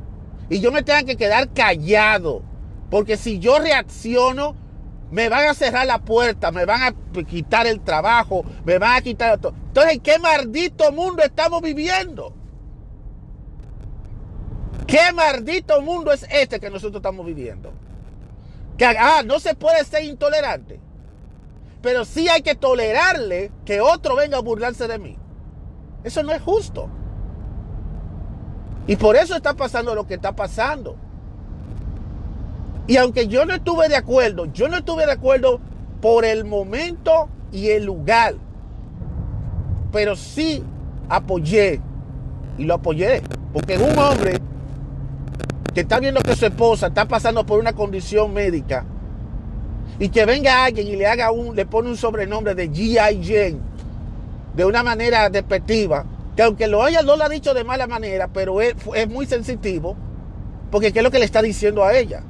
y 0.47 0.59
yo 0.59 0.71
me 0.71 0.83
tenga 0.83 1.01
que 1.05 1.17
quedar 1.17 1.49
callado. 1.49 2.43
Porque 2.91 3.17
si 3.17 3.39
yo 3.39 3.57
reacciono, 3.57 4.55
me 5.09 5.27
van 5.27 5.49
a 5.49 5.55
cerrar 5.55 5.87
la 5.87 5.97
puerta, 5.97 6.51
me 6.51 6.65
van 6.65 6.83
a 6.83 7.23
quitar 7.23 7.65
el 7.65 7.81
trabajo, 7.81 8.45
me 8.63 8.77
van 8.77 8.97
a 8.97 9.01
quitar 9.01 9.39
todo. 9.39 9.55
Entonces, 9.77 10.01
¿qué 10.01 10.17
maldito 10.17 10.91
mundo 10.91 11.21
estamos 11.21 11.61
viviendo? 11.61 12.33
¿Qué 14.87 15.13
maldito 15.13 15.79
mundo 15.83 16.11
es 16.11 16.25
este 16.31 16.59
que 16.59 16.71
nosotros 16.71 16.95
estamos 16.95 17.23
viviendo? 17.23 17.71
Que, 18.75 18.85
ah, 18.85 19.21
no 19.23 19.39
se 19.39 19.53
puede 19.53 19.85
ser 19.85 20.03
intolerante. 20.05 20.79
Pero 21.83 22.05
sí 22.05 22.27
hay 22.27 22.41
que 22.41 22.55
tolerarle 22.55 23.51
que 23.65 23.79
otro 23.79 24.15
venga 24.15 24.37
a 24.37 24.41
burlarse 24.41 24.87
de 24.87 24.97
mí. 24.97 25.15
Eso 26.03 26.23
no 26.23 26.31
es 26.31 26.41
justo. 26.41 26.89
Y 28.87 28.95
por 28.95 29.15
eso 29.15 29.35
está 29.35 29.53
pasando 29.53 29.93
lo 29.93 30.07
que 30.07 30.15
está 30.15 30.35
pasando. 30.35 30.95
Y 32.87 32.97
aunque 32.97 33.27
yo 33.27 33.45
no 33.45 33.53
estuve 33.53 33.89
de 33.89 33.97
acuerdo, 33.97 34.45
yo 34.45 34.69
no 34.69 34.77
estuve 34.77 35.05
de 35.05 35.11
acuerdo 35.11 35.59
por 36.01 36.25
el 36.25 36.45
momento 36.45 37.29
y 37.51 37.69
el 37.69 37.85
lugar. 37.85 38.46
Pero 39.91 40.15
sí 40.15 40.63
apoyé. 41.09 41.81
Y 42.57 42.65
lo 42.65 42.75
apoyé. 42.75 43.21
Porque 43.53 43.77
un 43.77 43.97
hombre 43.97 44.39
que 45.73 45.81
está 45.81 45.99
viendo 45.99 46.21
que 46.21 46.35
su 46.35 46.45
esposa 46.45 46.87
está 46.87 47.07
pasando 47.07 47.45
por 47.45 47.59
una 47.59 47.73
condición 47.73 48.33
médica 48.33 48.83
y 49.99 50.09
que 50.09 50.25
venga 50.25 50.65
alguien 50.65 50.87
y 50.87 50.95
le 50.95 51.07
haga 51.07 51.31
un, 51.31 51.55
le 51.55 51.65
pone 51.65 51.89
un 51.89 51.97
sobrenombre 51.97 52.55
de 52.55 52.69
G.I. 52.69 53.23
Jane 53.23 53.59
de 54.55 54.65
una 54.65 54.81
manera 54.81 55.29
despectiva, 55.29 56.03
que 56.35 56.41
aunque 56.41 56.67
lo 56.67 56.83
haya, 56.83 57.03
no 57.03 57.15
lo 57.15 57.23
ha 57.23 57.29
dicho 57.29 57.53
de 57.53 57.63
mala 57.63 57.85
manera, 57.85 58.27
pero 58.27 58.59
es, 58.59 58.75
es 58.95 59.07
muy 59.07 59.27
sensitivo, 59.27 59.95
porque 60.71 60.91
qué 60.91 60.99
es 60.99 61.03
lo 61.03 61.11
que 61.11 61.19
le 61.19 61.25
está 61.25 61.41
diciendo 61.43 61.83
a 61.83 61.95
ella. 61.95 62.23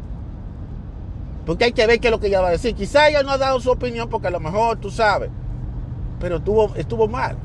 Porque 1.46 1.64
hay 1.64 1.72
que 1.72 1.88
ver 1.88 2.02
qué 2.02 2.08
es 2.08 2.12
lo 2.12 2.20
que 2.20 2.28
ella 2.28 2.42
va 2.42 2.50
a 2.50 2.52
decir. 2.52 2.76
Quizá 2.76 3.08
ella 3.08 3.24
no 3.24 3.32
ha 3.32 3.38
dado 3.38 3.62
su 3.62 3.72
opinión 3.72 4.10
porque 4.10 4.28
a 4.28 4.32
lo 4.32 4.42
mejor 4.42 4.78
tú 4.78 4.92
sabes, 4.92 5.30
pero 6.20 6.42
estuvo 6.76 7.08
mal. 7.08 7.38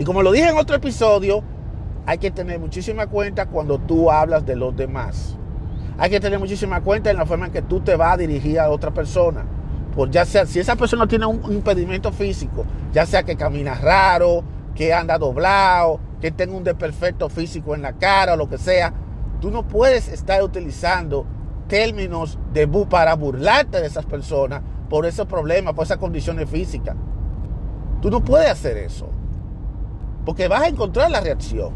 Y 0.00 0.04
como 0.04 0.22
lo 0.22 0.32
dije 0.32 0.48
en 0.48 0.56
otro 0.56 0.74
episodio, 0.76 1.42
hay 2.06 2.16
que 2.16 2.30
tener 2.30 2.58
muchísima 2.58 3.06
cuenta 3.06 3.44
cuando 3.44 3.78
tú 3.78 4.10
hablas 4.10 4.46
de 4.46 4.56
los 4.56 4.74
demás. 4.74 5.36
Hay 5.98 6.08
que 6.08 6.20
tener 6.20 6.38
muchísima 6.38 6.80
cuenta 6.80 7.10
en 7.10 7.18
la 7.18 7.26
forma 7.26 7.46
en 7.46 7.52
que 7.52 7.60
tú 7.60 7.80
te 7.80 7.96
vas 7.96 8.14
a 8.14 8.16
dirigir 8.16 8.58
a 8.58 8.70
otra 8.70 8.92
persona. 8.92 9.44
Por 9.94 10.10
ya 10.10 10.24
sea, 10.24 10.46
si 10.46 10.58
esa 10.58 10.74
persona 10.74 11.06
tiene 11.06 11.26
un 11.26 11.52
impedimento 11.52 12.12
físico, 12.12 12.64
ya 12.94 13.04
sea 13.04 13.24
que 13.24 13.36
camina 13.36 13.74
raro, 13.74 14.42
que 14.74 14.94
anda 14.94 15.18
doblado, 15.18 16.00
que 16.18 16.30
tenga 16.30 16.56
un 16.56 16.64
desperfecto 16.64 17.28
físico 17.28 17.74
en 17.74 17.82
la 17.82 17.92
cara 17.92 18.32
o 18.32 18.36
lo 18.38 18.48
que 18.48 18.56
sea, 18.56 18.94
tú 19.38 19.50
no 19.50 19.68
puedes 19.68 20.08
estar 20.08 20.42
utilizando 20.42 21.26
términos 21.68 22.38
de 22.54 22.64
bu 22.64 22.88
para 22.88 23.14
burlarte 23.16 23.82
de 23.82 23.86
esas 23.86 24.06
personas 24.06 24.62
por 24.88 25.04
esos 25.04 25.26
problemas, 25.26 25.74
por 25.74 25.84
esas 25.84 25.98
condiciones 25.98 26.48
físicas. 26.48 26.96
Tú 28.00 28.10
no 28.10 28.24
puedes 28.24 28.50
hacer 28.50 28.78
eso. 28.78 29.10
Porque 30.24 30.48
vas 30.48 30.62
a 30.62 30.68
encontrar 30.68 31.10
la 31.10 31.20
reacción. 31.20 31.72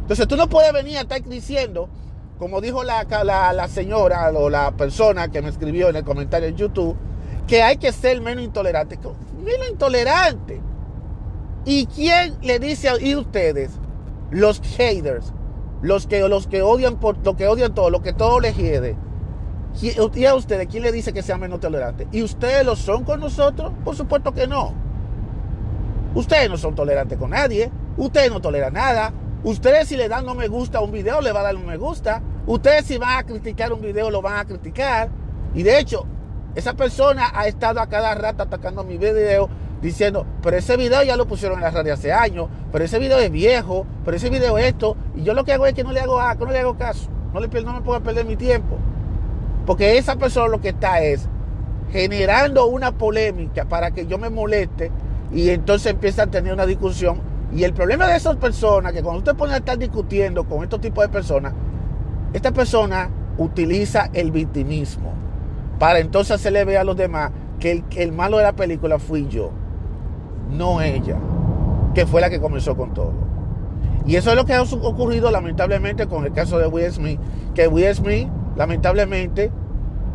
Entonces 0.00 0.28
tú 0.28 0.36
no 0.36 0.48
puedes 0.48 0.72
venir 0.72 0.98
a 0.98 1.00
estar 1.00 1.22
diciendo, 1.22 1.88
como 2.38 2.60
dijo 2.60 2.84
la, 2.84 3.68
señora 3.68 4.30
o 4.32 4.50
la 4.50 4.72
persona 4.72 5.28
que 5.28 5.42
me 5.42 5.48
escribió 5.48 5.88
en 5.88 5.96
el 5.96 6.04
comentario 6.04 6.48
en 6.48 6.56
YouTube, 6.56 6.96
que 7.46 7.62
hay 7.62 7.76
que 7.76 7.92
ser 7.92 8.20
menos 8.20 8.44
intolerante. 8.44 8.98
Menos 9.42 9.68
intolerante. 9.70 10.60
¿Y 11.64 11.86
quién 11.86 12.36
le 12.42 12.58
dice 12.58 12.88
a 12.88 12.94
ustedes, 13.18 13.72
los 14.30 14.60
haters, 14.60 15.32
los 15.82 16.06
que, 16.06 16.20
los 16.28 16.46
que 16.46 16.62
odian 16.62 17.00
por 17.00 17.18
lo 17.24 17.36
que 17.36 17.48
odian 17.48 17.74
todo, 17.74 17.90
lo 17.90 18.02
que 18.02 18.12
todo 18.12 18.38
les 18.38 18.56
hiede? 18.56 18.96
¿Y 19.82 20.24
a 20.24 20.34
ustedes 20.34 20.68
quién 20.68 20.82
le 20.82 20.92
dice 20.92 21.12
que 21.12 21.22
sea 21.22 21.36
menos 21.36 21.60
tolerante? 21.60 22.06
¿Y 22.12 22.22
ustedes 22.22 22.64
lo 22.64 22.76
son 22.76 23.04
con 23.04 23.20
nosotros? 23.20 23.72
Por 23.84 23.94
supuesto 23.96 24.32
que 24.32 24.46
no. 24.46 24.85
Ustedes 26.16 26.48
no 26.48 26.56
son 26.56 26.74
tolerantes 26.74 27.18
con 27.18 27.28
nadie. 27.28 27.70
Ustedes 27.98 28.30
no 28.30 28.40
toleran 28.40 28.72
nada. 28.72 29.12
Ustedes 29.44 29.88
si 29.88 29.98
le 29.98 30.08
dan 30.08 30.24
no 30.24 30.34
me 30.34 30.48
gusta 30.48 30.78
a 30.78 30.80
un 30.80 30.90
video, 30.90 31.20
le 31.20 31.30
va 31.30 31.40
a 31.40 31.42
dar 31.42 31.56
un 31.56 31.66
me 31.66 31.76
gusta. 31.76 32.22
Ustedes 32.46 32.86
si 32.86 32.96
van 32.96 33.18
a 33.18 33.22
criticar 33.24 33.70
un 33.70 33.82
video, 33.82 34.10
lo 34.10 34.22
van 34.22 34.38
a 34.38 34.46
criticar. 34.46 35.10
Y 35.54 35.62
de 35.62 35.78
hecho, 35.78 36.06
esa 36.54 36.72
persona 36.72 37.30
ha 37.34 37.46
estado 37.48 37.80
a 37.80 37.88
cada 37.88 38.14
rato 38.14 38.42
atacando 38.42 38.82
mi 38.82 38.96
video 38.96 39.50
diciendo, 39.82 40.24
pero 40.42 40.56
ese 40.56 40.78
video 40.78 41.02
ya 41.02 41.18
lo 41.18 41.26
pusieron 41.26 41.58
en 41.58 41.64
la 41.64 41.70
radio 41.70 41.92
hace 41.92 42.14
años, 42.14 42.48
pero 42.72 42.82
ese 42.82 42.98
video 42.98 43.18
es 43.18 43.30
viejo, 43.30 43.86
pero 44.02 44.16
ese 44.16 44.30
video 44.30 44.56
es 44.56 44.68
esto. 44.68 44.96
Y 45.14 45.22
yo 45.22 45.34
lo 45.34 45.44
que 45.44 45.52
hago 45.52 45.66
es 45.66 45.74
que 45.74 45.84
no 45.84 45.92
le 45.92 46.00
hago, 46.00 46.18
no 46.18 46.50
le 46.50 46.60
hago 46.60 46.78
caso. 46.78 47.10
No, 47.34 47.40
le, 47.40 47.48
no 47.62 47.74
me 47.74 47.82
puedo 47.82 48.02
perder 48.02 48.24
mi 48.24 48.36
tiempo. 48.36 48.78
Porque 49.66 49.98
esa 49.98 50.16
persona 50.16 50.48
lo 50.48 50.62
que 50.62 50.70
está 50.70 51.02
es 51.02 51.28
generando 51.92 52.68
una 52.68 52.92
polémica 52.92 53.66
para 53.66 53.90
que 53.90 54.06
yo 54.06 54.16
me 54.16 54.30
moleste 54.30 54.90
y 55.32 55.50
entonces 55.50 55.92
empieza 55.92 56.24
a 56.24 56.26
tener 56.26 56.52
una 56.52 56.66
discusión. 56.66 57.20
Y 57.52 57.64
el 57.64 57.72
problema 57.72 58.06
de 58.06 58.16
esas 58.16 58.36
personas, 58.36 58.92
que 58.92 59.02
cuando 59.02 59.18
usted 59.18 59.36
pone 59.36 59.54
a 59.54 59.58
estar 59.58 59.78
discutiendo 59.78 60.44
con 60.44 60.62
estos 60.62 60.80
tipos 60.80 61.04
de 61.04 61.08
personas, 61.08 61.52
esta 62.32 62.52
persona 62.52 63.08
utiliza 63.38 64.10
el 64.12 64.30
victimismo 64.30 65.16
para 65.78 65.98
entonces 65.98 66.40
se 66.40 66.50
le 66.50 66.64
ve 66.64 66.78
a 66.78 66.84
los 66.84 66.96
demás 66.96 67.32
que 67.60 67.70
el, 67.70 67.84
el 67.96 68.12
malo 68.12 68.38
de 68.38 68.44
la 68.44 68.54
película 68.54 68.98
fui 68.98 69.28
yo, 69.28 69.50
no 70.50 70.80
ella, 70.80 71.16
que 71.94 72.06
fue 72.06 72.20
la 72.20 72.30
que 72.30 72.40
comenzó 72.40 72.76
con 72.76 72.94
todo. 72.94 73.12
Y 74.06 74.16
eso 74.16 74.30
es 74.30 74.36
lo 74.36 74.44
que 74.44 74.54
ha 74.54 74.62
ocurrido 74.62 75.30
lamentablemente 75.30 76.06
con 76.06 76.24
el 76.24 76.32
caso 76.32 76.58
de 76.58 76.66
Will 76.66 76.90
Smith, 76.92 77.20
que 77.54 77.66
Will 77.68 77.94
Smith 77.94 78.28
lamentablemente 78.56 79.50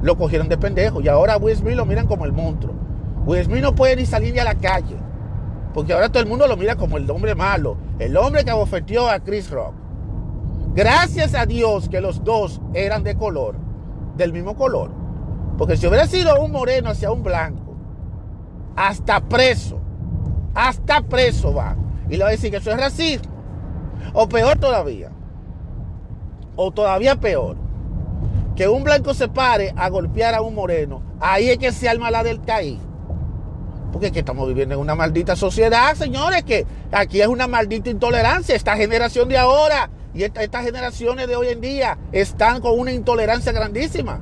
lo 0.01 0.17
cogieron 0.17 0.49
de 0.49 0.57
pendejo 0.57 1.01
y 1.01 1.07
ahora 1.07 1.37
Will 1.37 1.55
Smith 1.55 1.75
lo 1.75 1.85
miran 1.85 2.07
como 2.07 2.25
el 2.25 2.31
monstruo. 2.31 2.73
Will 3.25 3.43
Smith 3.43 3.61
no 3.61 3.75
puede 3.75 3.97
ni 3.97 4.05
salir 4.05 4.33
ni 4.33 4.39
a 4.39 4.43
la 4.43 4.55
calle. 4.55 4.95
Porque 5.73 5.93
ahora 5.93 6.09
todo 6.09 6.21
el 6.21 6.29
mundo 6.29 6.47
lo 6.47 6.57
mira 6.57 6.75
como 6.75 6.97
el 6.97 7.09
hombre 7.09 7.35
malo. 7.35 7.77
El 7.99 8.17
hombre 8.17 8.43
que 8.43 8.51
abofeteó 8.51 9.09
a 9.09 9.19
Chris 9.19 9.49
Rock. 9.49 9.73
Gracias 10.73 11.33
a 11.33 11.45
Dios 11.45 11.89
que 11.89 12.01
los 12.01 12.23
dos 12.23 12.61
eran 12.73 13.03
de 13.03 13.15
color. 13.15 13.55
Del 14.17 14.33
mismo 14.33 14.55
color. 14.55 14.91
Porque 15.57 15.77
si 15.77 15.87
hubiera 15.87 16.07
sido 16.07 16.41
un 16.41 16.51
moreno 16.51 16.89
hacia 16.89 17.11
un 17.11 17.23
blanco. 17.23 17.75
Hasta 18.75 19.21
preso. 19.21 19.79
Hasta 20.53 21.01
preso 21.01 21.53
va. 21.53 21.75
Y 22.09 22.17
le 22.17 22.23
va 22.23 22.29
a 22.29 22.31
decir 22.31 22.51
que 22.51 22.57
eso 22.57 22.71
es 22.71 22.77
racismo. 22.77 23.31
O 24.13 24.27
peor 24.27 24.57
todavía. 24.57 25.11
O 26.55 26.71
todavía 26.71 27.15
peor. 27.15 27.55
Que 28.55 28.67
un 28.67 28.83
blanco 28.83 29.13
se 29.13 29.29
pare 29.29 29.73
a 29.77 29.89
golpear 29.89 30.35
a 30.35 30.41
un 30.41 30.55
moreno. 30.55 31.01
Ahí 31.19 31.49
es 31.49 31.57
que 31.57 31.71
se 31.71 31.87
arma 31.87 32.11
la 32.11 32.23
del 32.23 32.41
caí. 32.41 32.79
Porque 33.91 34.07
es 34.07 34.12
que 34.12 34.19
estamos 34.19 34.48
viviendo 34.48 34.75
en 34.75 34.81
una 34.81 34.95
maldita 34.95 35.36
sociedad, 35.36 35.95
señores, 35.95 36.43
que 36.43 36.65
aquí 36.91 37.21
es 37.21 37.27
una 37.27 37.48
maldita 37.48 37.89
intolerancia. 37.89 38.55
Esta 38.55 38.75
generación 38.75 39.27
de 39.27 39.38
ahora 39.38 39.89
y 40.13 40.24
estas 40.24 40.63
generaciones 40.63 41.27
de 41.27 41.36
hoy 41.36 41.48
en 41.50 41.62
día 41.62 41.98
están 42.12 42.62
con 42.62 42.79
una 42.79 42.91
intolerancia 42.91 43.51
grandísima, 43.51 44.21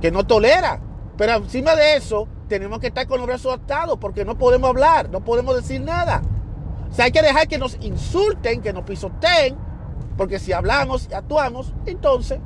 que 0.00 0.10
no 0.10 0.26
tolera. 0.26 0.80
Pero 1.16 1.34
encima 1.34 1.74
de 1.74 1.96
eso, 1.96 2.28
tenemos 2.48 2.80
que 2.80 2.88
estar 2.88 3.06
con 3.06 3.18
los 3.18 3.26
brazos 3.26 3.54
atados 3.54 3.98
porque 4.00 4.24
no 4.24 4.38
podemos 4.38 4.70
hablar, 4.70 5.10
no 5.10 5.20
podemos 5.20 5.56
decir 5.56 5.80
nada. 5.80 6.22
O 6.90 6.94
sea, 6.94 7.04
hay 7.04 7.12
que 7.12 7.22
dejar 7.22 7.46
que 7.46 7.58
nos 7.58 7.76
insulten, 7.80 8.60
que 8.60 8.72
nos 8.72 8.84
pisoteen, 8.84 9.56
porque 10.16 10.38
si 10.38 10.52
hablamos 10.52 11.08
y 11.10 11.14
actuamos, 11.14 11.72
entonces 11.86 12.40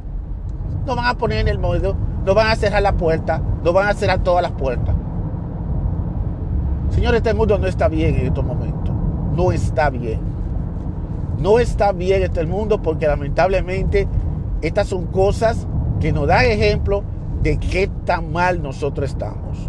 nos 0.85 0.97
van 0.97 1.07
a 1.07 1.15
poner 1.17 1.39
en 1.39 1.49
el 1.49 1.59
modo, 1.59 1.97
nos 2.25 2.35
van 2.35 2.49
a 2.49 2.57
cerrar 2.57 2.83
la 2.83 2.93
puerta, 2.93 3.39
nos 3.39 3.73
van 3.73 3.89
a 3.89 3.95
cerrar 3.95 4.23
todas 4.23 4.43
las 4.43 4.53
puertas. 4.53 4.95
Señores, 6.95 7.19
este 7.19 7.35
mundo 7.35 7.59
no 7.59 7.67
está 7.67 7.89
bien 7.89 8.15
en 8.15 8.27
estos 8.27 8.45
momentos. 8.45 8.95
No 9.35 9.51
está 9.51 9.91
bien. 9.91 10.21
No 11.39 11.59
está 11.59 11.91
bien 11.91 12.23
este 12.23 12.47
mundo 12.47 12.81
porque 12.81 13.09
lamentablemente 13.09 14.07
estas 14.63 14.87
son 14.87 15.07
cosas 15.07 15.67
que 15.99 16.13
nos 16.13 16.29
dan 16.29 16.45
ejemplo 16.45 17.03
de 17.43 17.59
qué 17.59 17.91
tan 18.05 18.33
mal 18.33 18.63
nosotros 18.63 19.11
estamos. 19.11 19.69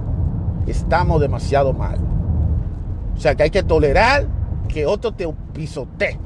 Estamos 0.67 1.19
demasiado 1.19 1.73
mal. 1.73 1.97
O 3.15 3.19
sea 3.19 3.33
que 3.33 3.43
hay 3.43 3.49
que 3.49 3.63
tolerar 3.63 4.27
que 4.67 4.85
otro 4.85 5.11
te 5.11 5.27
pisotee. 5.51 6.19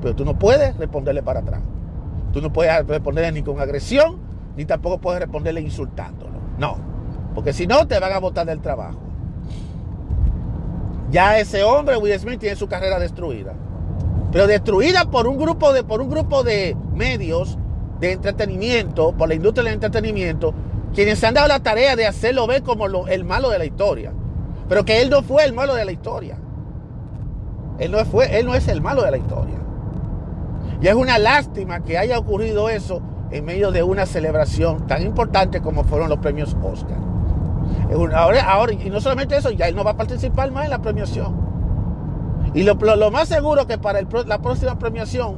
Pero 0.00 0.16
tú 0.16 0.24
no 0.24 0.38
puedes 0.38 0.74
responderle 0.78 1.22
para 1.22 1.40
atrás. 1.40 1.60
Tú 2.32 2.40
no 2.40 2.50
puedes 2.50 2.86
responderle 2.86 3.32
ni 3.32 3.42
con 3.42 3.60
agresión, 3.60 4.16
ni 4.56 4.64
tampoco 4.64 5.02
puedes 5.02 5.20
responderle 5.20 5.60
insultándolo. 5.60 6.38
No. 6.58 6.78
Porque 7.34 7.52
si 7.52 7.66
no, 7.66 7.86
te 7.86 8.00
van 8.00 8.12
a 8.12 8.18
botar 8.18 8.46
del 8.46 8.60
trabajo. 8.60 9.09
Ya 11.10 11.38
ese 11.38 11.64
hombre, 11.64 11.96
Will 11.96 12.18
Smith, 12.18 12.38
tiene 12.38 12.56
su 12.56 12.68
carrera 12.68 12.98
destruida. 12.98 13.54
Pero 14.30 14.46
destruida 14.46 15.10
por 15.10 15.26
un 15.26 15.38
grupo 15.38 15.72
de, 15.72 15.82
por 15.82 16.00
un 16.00 16.08
grupo 16.08 16.44
de 16.44 16.76
medios 16.94 17.58
de 17.98 18.12
entretenimiento, 18.12 19.12
por 19.12 19.28
la 19.28 19.34
industria 19.34 19.64
del 19.64 19.74
entretenimiento, 19.74 20.54
quienes 20.94 21.18
se 21.18 21.26
han 21.26 21.34
dado 21.34 21.48
la 21.48 21.60
tarea 21.60 21.96
de 21.96 22.06
hacerlo 22.06 22.46
ver 22.46 22.62
como 22.62 22.86
el 23.08 23.24
malo 23.24 23.50
de 23.50 23.58
la 23.58 23.64
historia. 23.64 24.12
Pero 24.68 24.84
que 24.84 25.02
él 25.02 25.10
no 25.10 25.22
fue 25.22 25.44
el 25.44 25.52
malo 25.52 25.74
de 25.74 25.84
la 25.84 25.92
historia. 25.92 26.38
Él 27.78 27.90
no, 27.90 28.04
fue, 28.04 28.38
él 28.38 28.46
no 28.46 28.54
es 28.54 28.68
el 28.68 28.80
malo 28.80 29.02
de 29.02 29.10
la 29.10 29.16
historia. 29.16 29.56
Y 30.80 30.86
es 30.86 30.94
una 30.94 31.18
lástima 31.18 31.80
que 31.82 31.98
haya 31.98 32.18
ocurrido 32.18 32.68
eso 32.68 33.02
en 33.30 33.44
medio 33.44 33.72
de 33.72 33.82
una 33.82 34.06
celebración 34.06 34.86
tan 34.86 35.02
importante 35.02 35.60
como 35.60 35.84
fueron 35.84 36.08
los 36.08 36.18
premios 36.18 36.56
Oscar. 36.62 37.09
Ahora, 38.14 38.72
y 38.72 38.90
no 38.90 39.00
solamente 39.00 39.36
eso, 39.36 39.50
ya 39.50 39.68
él 39.68 39.76
no 39.76 39.84
va 39.84 39.92
a 39.92 39.96
participar 39.96 40.50
más 40.50 40.64
en 40.64 40.70
la 40.70 40.82
premiación. 40.82 41.50
Y 42.54 42.62
lo, 42.62 42.74
más 43.10 43.28
seguro 43.28 43.66
que 43.66 43.78
para 43.78 44.00
la 44.26 44.38
próxima 44.40 44.78
premiación, 44.78 45.36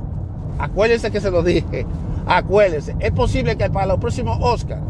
acuérdense 0.58 1.10
que 1.10 1.20
se 1.20 1.30
lo 1.30 1.42
dije, 1.42 1.86
acuérdense, 2.26 2.96
es 3.00 3.12
posible 3.12 3.56
que 3.56 3.68
para 3.68 3.86
los 3.86 3.98
próximos 3.98 4.38
Oscar 4.40 4.80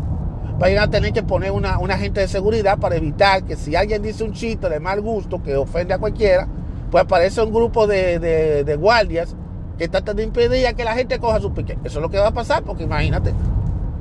vayan 0.59 0.85
a 0.85 0.91
tener 0.91 1.13
que 1.13 1.23
poner 1.23 1.51
una, 1.51 1.79
una 1.79 1.95
agente 1.95 2.21
de 2.21 2.29
seguridad 2.29 2.79
para 2.79 2.97
evitar 2.97 3.43
que 3.43 3.57
si 3.57 3.75
alguien 3.75 4.03
dice 4.03 4.23
un 4.23 4.33
chiste 4.33 4.69
de 4.69 4.79
mal 4.79 5.01
gusto 5.01 5.43
que 5.43 5.57
ofende 5.57 5.95
a 5.95 5.99
cualquiera, 5.99 6.47
pues 6.93 7.05
aparece 7.05 7.43
un 7.43 7.53
grupo 7.53 7.87
de, 7.87 8.77
guardias 8.79 9.35
que 9.79 9.89
tratan 9.89 10.17
de 10.17 10.25
impedir 10.25 10.73
que 10.77 10.85
la 10.85 10.95
gente 10.95 11.19
coja 11.19 11.41
su 11.41 11.53
pique. 11.53 11.79
Eso 11.83 11.99
es 11.99 12.03
lo 12.03 12.11
que 12.11 12.19
va 12.19 12.29
a 12.29 12.33
pasar, 12.33 12.63
porque 12.63 12.85
imagínate, 12.85 13.33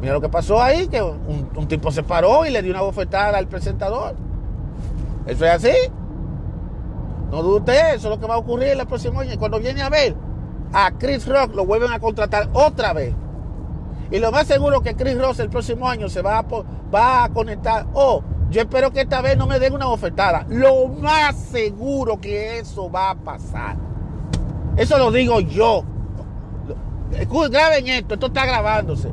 mira 0.02 0.14
lo 0.14 0.22
que 0.22 0.30
pasó 0.30 0.62
ahí, 0.62 0.88
que 0.88 1.02
un, 1.02 1.68
tipo 1.68 1.92
se 1.92 2.04
paró 2.04 2.46
y 2.46 2.50
le 2.50 2.62
dio 2.62 2.72
una 2.72 2.82
bofetada 2.82 3.38
al 3.38 3.48
presentador. 3.48 4.16
Eso 5.28 5.46
es 5.46 5.52
así. 5.52 5.74
No 7.30 7.44
dude 7.44 7.94
eso 7.94 8.08
es 8.08 8.16
lo 8.16 8.20
que 8.20 8.28
va 8.28 8.36
a 8.36 8.40
ocurrir 8.40 8.70
el 8.70 8.88
próximo 8.88 9.20
año. 9.20 9.34
Y 9.34 9.38
cuando 9.38 9.60
viene 9.60 9.82
a 9.82 9.90
ver 9.90 10.16
a 10.74 10.92
Chris 10.92 11.28
Rock, 11.28 11.56
lo 11.56 11.66
vuelven 11.66 11.92
a 11.92 12.00
contratar 12.00 12.50
otra 12.54 12.94
vez. 12.94 13.14
Y 14.10 14.20
lo 14.20 14.32
más 14.32 14.48
seguro 14.48 14.78
es 14.78 14.82
que 14.82 14.96
Chris 14.96 15.18
Rock 15.18 15.40
el 15.40 15.50
próximo 15.50 15.88
año 15.88 16.10
se 16.10 16.22
va 16.22 16.40
a, 16.40 16.46
va 16.94 17.24
a 17.24 17.30
conectar. 17.30 17.86
Oh, 17.94 18.24
yo 18.50 18.62
espero 18.62 18.92
que 18.92 19.02
esta 19.02 19.22
vez 19.22 19.38
no 19.38 19.48
me 19.48 19.60
den 19.60 19.74
una 19.74 19.86
bofetada. 19.86 20.46
Lo 20.50 20.88
más 20.88 21.38
seguro 21.38 22.20
que 22.20 22.60
eso 22.60 22.92
va 22.92 23.12
a 23.12 23.16
pasar. 23.16 23.78
Eso 24.76 24.98
lo 24.98 25.12
digo 25.12 25.40
yo. 25.40 25.84
Graben 27.50 27.88
esto, 27.88 28.16
esto 28.16 28.28
está 28.28 28.46
grabándose. 28.46 29.12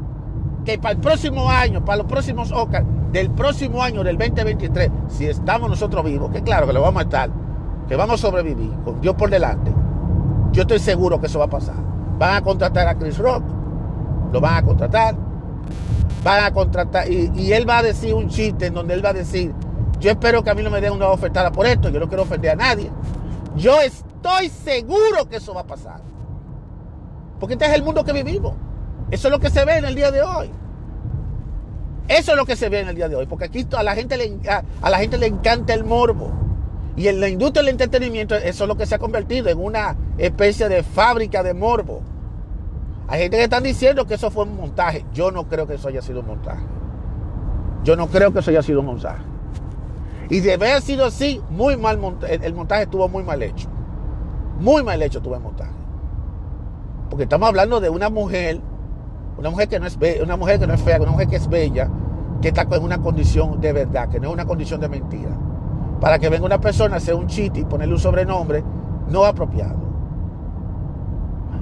Que 0.64 0.78
para 0.78 0.92
el 0.92 0.98
próximo 0.98 1.48
año, 1.48 1.84
para 1.84 1.98
los 1.98 2.06
próximos 2.06 2.52
Oscars, 2.52 2.86
del 3.12 3.30
próximo 3.30 3.82
año, 3.82 4.04
del 4.04 4.18
2023, 4.18 4.90
si 5.08 5.26
estamos 5.26 5.70
nosotros 5.70 6.04
vivos, 6.04 6.30
que 6.30 6.42
claro 6.42 6.66
que 6.66 6.72
lo 6.72 6.82
vamos 6.82 7.00
a 7.00 7.04
estar, 7.04 7.30
que 7.88 7.96
vamos 7.96 8.14
a 8.22 8.26
sobrevivir, 8.26 8.70
con 8.84 9.00
Dios 9.00 9.14
por 9.14 9.30
delante, 9.30 9.72
yo 10.52 10.62
estoy 10.62 10.78
seguro 10.78 11.20
que 11.20 11.26
eso 11.26 11.38
va 11.38 11.46
a 11.46 11.50
pasar. 11.50 11.76
Van 12.18 12.34
a 12.34 12.42
contratar 12.42 12.86
a 12.88 12.96
Chris 12.96 13.16
Rock, 13.18 13.44
lo 14.32 14.40
van 14.40 14.56
a 14.56 14.62
contratar, 14.62 15.16
van 16.22 16.44
a 16.44 16.52
contratar, 16.52 17.10
y, 17.10 17.52
él 17.52 17.68
va 17.68 17.78
a 17.78 17.82
decir 17.82 18.12
un 18.12 18.28
chiste 18.28 18.66
en 18.66 18.74
donde 18.74 18.94
él 18.94 19.04
va 19.04 19.10
a 19.10 19.14
decir, 19.14 19.54
yo 20.00 20.10
espero 20.10 20.42
que 20.42 20.50
a 20.50 20.54
mí 20.54 20.62
no 20.62 20.70
me 20.70 20.80
den 20.80 20.92
una 20.92 21.08
ofertada 21.08 21.50
por 21.50 21.66
esto, 21.66 21.88
yo 21.88 21.98
no 21.98 22.08
quiero 22.08 22.24
ofender 22.24 22.52
a 22.52 22.56
nadie. 22.56 22.90
Yo 23.56 23.80
estoy 23.80 24.48
seguro 24.48 25.28
que 25.28 25.36
eso 25.36 25.54
va 25.54 25.62
a 25.62 25.66
pasar. 25.66 26.00
Porque 27.40 27.54
este 27.54 27.66
es 27.66 27.72
el 27.72 27.82
mundo 27.82 28.04
que 28.04 28.12
vivimos. 28.12 28.54
Eso 29.10 29.28
es 29.28 29.32
lo 29.32 29.40
que 29.40 29.50
se 29.50 29.64
ve 29.64 29.78
en 29.78 29.84
el 29.84 29.94
día 29.94 30.10
de 30.10 30.22
hoy. 30.22 30.50
Eso 32.08 32.32
es 32.32 32.36
lo 32.36 32.46
que 32.46 32.56
se 32.56 32.68
ve 32.68 32.80
en 32.80 32.88
el 32.88 32.96
día 32.96 33.08
de 33.08 33.16
hoy. 33.16 33.26
Porque 33.26 33.46
aquí 33.46 33.66
a 33.76 33.82
la 33.82 33.94
gente 33.94 34.16
le, 34.16 34.38
a 34.48 34.90
la 34.90 34.98
gente 34.98 35.18
le 35.18 35.26
encanta 35.26 35.74
el 35.74 35.84
morbo. 35.84 36.32
Y 36.96 37.06
en 37.06 37.20
la 37.20 37.28
industria 37.28 37.62
del 37.62 37.70
entretenimiento, 37.70 38.34
eso 38.34 38.64
es 38.64 38.68
lo 38.68 38.76
que 38.76 38.86
se 38.86 38.94
ha 38.94 38.98
convertido 38.98 39.48
en 39.48 39.58
una 39.58 39.96
especie 40.16 40.68
de 40.68 40.82
fábrica 40.82 41.42
de 41.42 41.54
morbo. 41.54 42.02
Hay 43.06 43.20
gente 43.22 43.36
que 43.36 43.44
está 43.44 43.60
diciendo 43.60 44.06
que 44.06 44.14
eso 44.14 44.30
fue 44.30 44.44
un 44.44 44.56
montaje. 44.56 45.04
Yo 45.14 45.30
no 45.30 45.48
creo 45.48 45.66
que 45.66 45.74
eso 45.74 45.88
haya 45.88 46.02
sido 46.02 46.20
un 46.20 46.26
montaje. 46.26 46.62
Yo 47.84 47.96
no 47.96 48.08
creo 48.08 48.32
que 48.32 48.40
eso 48.40 48.50
haya 48.50 48.62
sido 48.62 48.80
un 48.80 48.86
montaje. 48.86 49.22
Y 50.28 50.40
de 50.40 50.54
haber 50.54 50.82
sido 50.82 51.06
así, 51.06 51.40
muy 51.48 51.76
mal 51.76 51.98
el 52.28 52.54
montaje 52.54 52.82
estuvo 52.82 53.08
muy 53.08 53.22
mal 53.22 53.42
hecho. 53.42 53.68
Muy 54.60 54.82
mal 54.82 55.00
hecho 55.00 55.22
tuvo 55.22 55.36
el 55.36 55.40
montaje. 55.40 55.70
Porque 57.08 57.22
estamos 57.22 57.48
hablando 57.48 57.80
de 57.80 57.88
una 57.88 58.10
mujer, 58.10 58.60
una 59.38 59.50
mujer 59.50 59.68
que 59.68 59.80
no 59.80 59.86
es 59.86 59.98
una 60.22 60.36
mujer 60.36 60.58
que 60.58 60.66
no 60.66 60.74
es 60.74 60.82
fea, 60.82 61.00
una 61.00 61.12
mujer 61.12 61.28
que 61.28 61.36
es 61.36 61.48
bella, 61.48 61.88
que 62.42 62.48
está 62.48 62.62
en 62.62 62.82
una 62.82 62.98
condición 62.98 63.60
de 63.60 63.72
verdad, 63.72 64.08
que 64.08 64.20
no 64.20 64.28
es 64.28 64.34
una 64.34 64.44
condición 64.44 64.80
de 64.80 64.88
mentira 64.88 65.30
para 66.00 66.18
que 66.18 66.28
venga 66.28 66.46
una 66.46 66.60
persona 66.60 66.94
a 66.94 66.98
hacer 66.98 67.14
un 67.14 67.26
chiste 67.26 67.60
y 67.60 67.64
ponerle 67.64 67.94
un 67.94 68.00
sobrenombre 68.00 68.62
no 69.08 69.24
apropiado. 69.24 69.88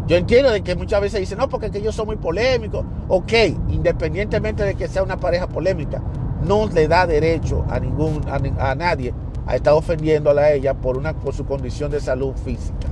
Yo 0.07 0.17
entiendo 0.17 0.51
de 0.53 0.63
que 0.63 0.77
muchas 0.77 1.01
veces 1.01 1.21
dicen, 1.21 1.39
no, 1.39 1.49
porque 1.49 1.71
que 1.71 1.83
yo 1.83 1.91
soy 1.91 2.07
muy 2.07 2.17
polémico. 2.17 2.85
Ok, 3.09 3.33
independientemente 3.69 4.63
de 4.63 4.75
que 4.75 4.87
sea 4.87 5.03
una 5.03 5.17
pareja 5.17 5.49
polémica, 5.49 6.01
no 6.47 6.69
le 6.69 6.87
da 6.87 7.07
derecho 7.07 7.65
a, 7.69 7.81
ningún, 7.81 8.21
a, 8.29 8.75
nadie 8.77 9.13
a 9.47 9.57
estar 9.57 9.73
ofendiéndola 9.73 10.43
a 10.43 10.53
ella 10.53 10.75
por, 10.75 10.97
una, 10.97 11.13
por 11.13 11.35
su 11.35 11.45
condición 11.45 11.91
de 11.91 12.01
salud 12.01 12.35
física. 12.37 12.89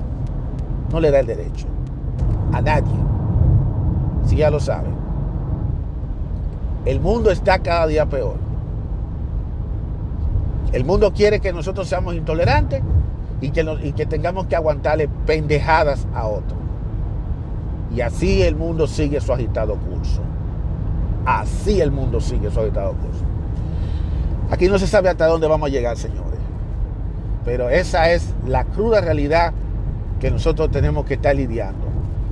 No 0.90 0.99
le 0.99 1.11
da 1.12 1.20
el 1.20 1.27
derecho. 1.27 1.66
A 2.53 2.61
nadie. 2.61 3.13
Si 4.27 4.37
ya 4.37 4.51
lo 4.51 4.61
saben. 4.61 4.95
El 6.85 7.01
mundo 7.01 7.31
está 7.31 7.59
cada 7.61 7.87
día 7.87 8.07
peor. 8.07 8.37
El 10.73 10.85
mundo 10.85 11.13
quiere 11.13 11.41
que 11.41 11.53
nosotros 11.53 11.89
seamos 11.89 12.15
intolerantes 12.15 12.83
y 13.41 13.51
que, 13.51 14.07
tengamos 14.07 14.47
que 14.47 14.57
aguantarle 14.57 15.09
pendejadas 15.27 16.07
a 16.15 16.27
otros. 16.27 16.59
Y 17.95 18.01
así 18.01 18.43
el 18.43 18.57
mundo 18.57 18.87
sigue 18.87 19.21
su 19.21 19.33
agitado 19.33 19.77
curso. 19.77 20.21
Así 21.25 21.81
el 21.81 21.91
mundo 21.91 22.21
sigue 22.21 22.51
su 22.51 22.61
agitado 22.61 22.93
curso. 22.93 23.25
Aquí 24.51 24.69
no 24.69 24.79
se 24.79 24.87
sabe 24.87 25.09
hasta 25.09 25.27
dónde 25.27 25.47
vamos 25.47 25.69
a 25.69 25.73
llegar, 25.73 25.97
señores. 25.97 26.41
Pero 27.45 27.71
esa 27.71 28.11
es 28.11 28.35
la 28.47 28.65
cruda 28.65 29.01
realidad 29.01 29.53
que 30.21 30.31
nosotros 30.31 30.71
tenemos 30.71 31.05
que 31.05 31.15
estar 31.15 31.37
lidiando. 31.37 31.84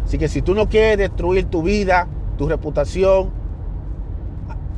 Así 0.04 0.18
que 0.18 0.28
si 0.28 0.42
tú 0.42 0.54
no 0.54 0.68
quieres 0.68 0.98
destruir 0.98 1.46
tu 1.46 1.62
vida, 1.62 2.08
tu 2.36 2.48
reputación, 2.48 3.30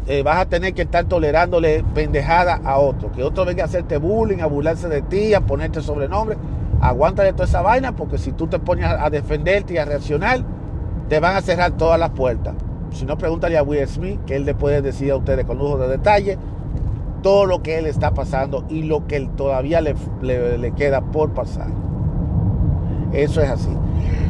eh, 0.06 0.22
vas 0.22 0.38
a 0.38 0.46
tener 0.46 0.74
que 0.74 0.82
estar 0.82 1.04
tolerándole 1.06 1.82
pendejada 1.94 2.60
a 2.64 2.78
otro. 2.78 3.10
Que 3.12 3.22
otro 3.22 3.44
venga 3.44 3.62
a 3.62 3.66
hacerte 3.66 3.96
bullying, 3.96 4.40
a 4.40 4.46
burlarse 4.46 4.88
de 4.88 5.02
ti, 5.02 5.34
a 5.34 5.40
ponerte 5.40 5.80
sobrenombre. 5.80 6.36
Aguántale 6.80 7.32
toda 7.32 7.44
esa 7.44 7.62
vaina 7.62 7.96
porque 7.96 8.18
si 8.18 8.32
tú 8.32 8.46
te 8.46 8.58
pones 8.58 8.84
a 8.86 9.08
defenderte 9.08 9.74
y 9.74 9.78
a 9.78 9.84
reaccionar, 9.84 10.40
te 11.08 11.20
van 11.20 11.36
a 11.36 11.40
cerrar 11.40 11.72
todas 11.72 11.98
las 11.98 12.10
puertas. 12.10 12.54
Si 12.90 13.04
no, 13.06 13.16
pregúntale 13.16 13.56
a 13.56 13.62
Will 13.62 13.86
Smith, 13.88 14.20
que 14.26 14.36
él 14.36 14.44
le 14.44 14.54
puede 14.54 14.82
decir 14.82 15.10
a 15.10 15.16
ustedes 15.16 15.44
con 15.44 15.58
lujo 15.58 15.78
de 15.78 15.88
detalle 15.88 16.38
todo 17.22 17.46
lo 17.46 17.62
que 17.62 17.78
él 17.78 17.86
está 17.86 18.12
pasando 18.12 18.64
y 18.68 18.82
lo 18.82 19.06
que 19.06 19.16
él 19.16 19.30
todavía 19.30 19.80
le, 19.80 19.94
le 20.58 20.72
queda 20.72 21.00
por 21.00 21.32
pasar. 21.32 21.68
Eso 23.12 23.40
es 23.40 23.48
así. 23.48 23.70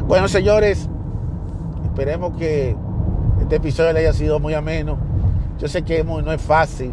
Bueno, 0.07 0.29
señores, 0.29 0.89
esperemos 1.85 2.37
que 2.37 2.77
este 3.41 3.57
episodio 3.57 3.93
le 3.93 4.01
haya 4.01 4.13
sido 4.13 4.39
muy 4.41 4.55
ameno 4.55 4.99
yo 5.59 5.69
sé 5.69 5.83
que 5.83 6.03
no 6.03 6.33
es 6.33 6.43
fácil 6.43 6.93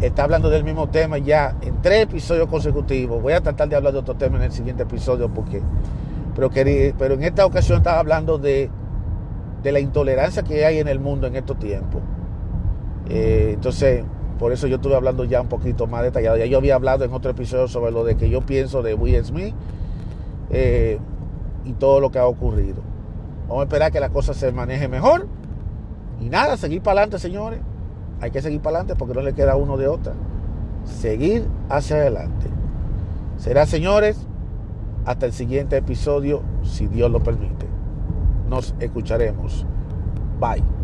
estar 0.00 0.24
hablando 0.24 0.50
del 0.50 0.62
mismo 0.62 0.88
tema 0.88 1.18
ya 1.18 1.56
en 1.60 1.82
tres 1.82 2.04
episodios 2.04 2.46
consecutivos. 2.46 3.20
Voy 3.20 3.32
a 3.32 3.40
tratar 3.40 3.68
de 3.68 3.76
hablar 3.76 3.92
de 3.92 3.98
otro 3.98 4.14
tema 4.14 4.36
en 4.36 4.44
el 4.44 4.52
siguiente 4.52 4.84
episodio 4.84 5.28
porque 5.28 5.60
pero, 6.34 6.50
pero 6.96 7.14
en 7.14 7.24
esta 7.24 7.44
ocasión 7.44 7.78
estaba 7.78 7.98
hablando 7.98 8.38
de, 8.38 8.70
la 9.64 9.80
intolerancia 9.80 10.42
que 10.42 10.64
hay 10.64 10.78
en 10.78 10.86
el 10.86 11.00
mundo 11.00 11.26
en 11.26 11.34
estos 11.34 11.58
tiempos. 11.58 12.00
Eh, 13.10 13.50
entonces, 13.54 14.04
por 14.38 14.52
eso 14.52 14.68
yo 14.68 14.76
estuve 14.76 14.94
hablando 14.94 15.24
ya 15.24 15.40
un 15.40 15.48
poquito 15.48 15.88
más 15.88 16.02
detallado. 16.04 16.36
Ya 16.36 16.46
yo 16.46 16.58
había 16.58 16.76
hablado 16.76 17.04
en 17.04 17.12
otro 17.12 17.32
episodio 17.32 17.66
sobre 17.66 17.90
lo 17.90 18.04
de 18.04 18.16
que 18.16 18.30
yo 18.30 18.40
pienso 18.40 18.82
de 18.82 18.94
Will 18.94 19.22
Smith 19.24 19.54
eh, 20.50 20.98
y 21.64 21.72
todo 21.72 22.00
lo 22.00 22.10
que 22.10 22.18
ha 22.18 22.26
ocurrido. 22.26 22.82
Vamos 23.48 23.62
a 23.62 23.64
esperar 23.64 23.92
que 23.92 24.00
la 24.00 24.10
cosa 24.10 24.34
se 24.34 24.52
maneje 24.52 24.88
mejor. 24.88 25.26
Y 26.20 26.28
nada, 26.28 26.56
seguir 26.56 26.82
para 26.82 27.00
adelante, 27.00 27.18
señores 27.18 27.60
hay 28.20 28.30
que 28.30 28.42
seguir 28.42 28.60
para 28.60 28.78
adelante 28.78 28.98
porque 28.98 29.14
no 29.14 29.22
le 29.22 29.32
queda 29.32 29.56
uno 29.56 29.76
de 29.76 29.88
otra. 29.88 30.14
Seguir 30.84 31.46
hacia 31.68 31.96
adelante. 31.96 32.48
Será, 33.36 33.66
señores, 33.66 34.26
hasta 35.04 35.26
el 35.26 35.32
siguiente 35.32 35.76
episodio, 35.76 36.42
si 36.62 36.86
Dios 36.86 37.10
lo 37.10 37.22
permite. 37.22 37.66
Nos 38.48 38.74
escucharemos. 38.80 39.66
Bye. 40.40 40.77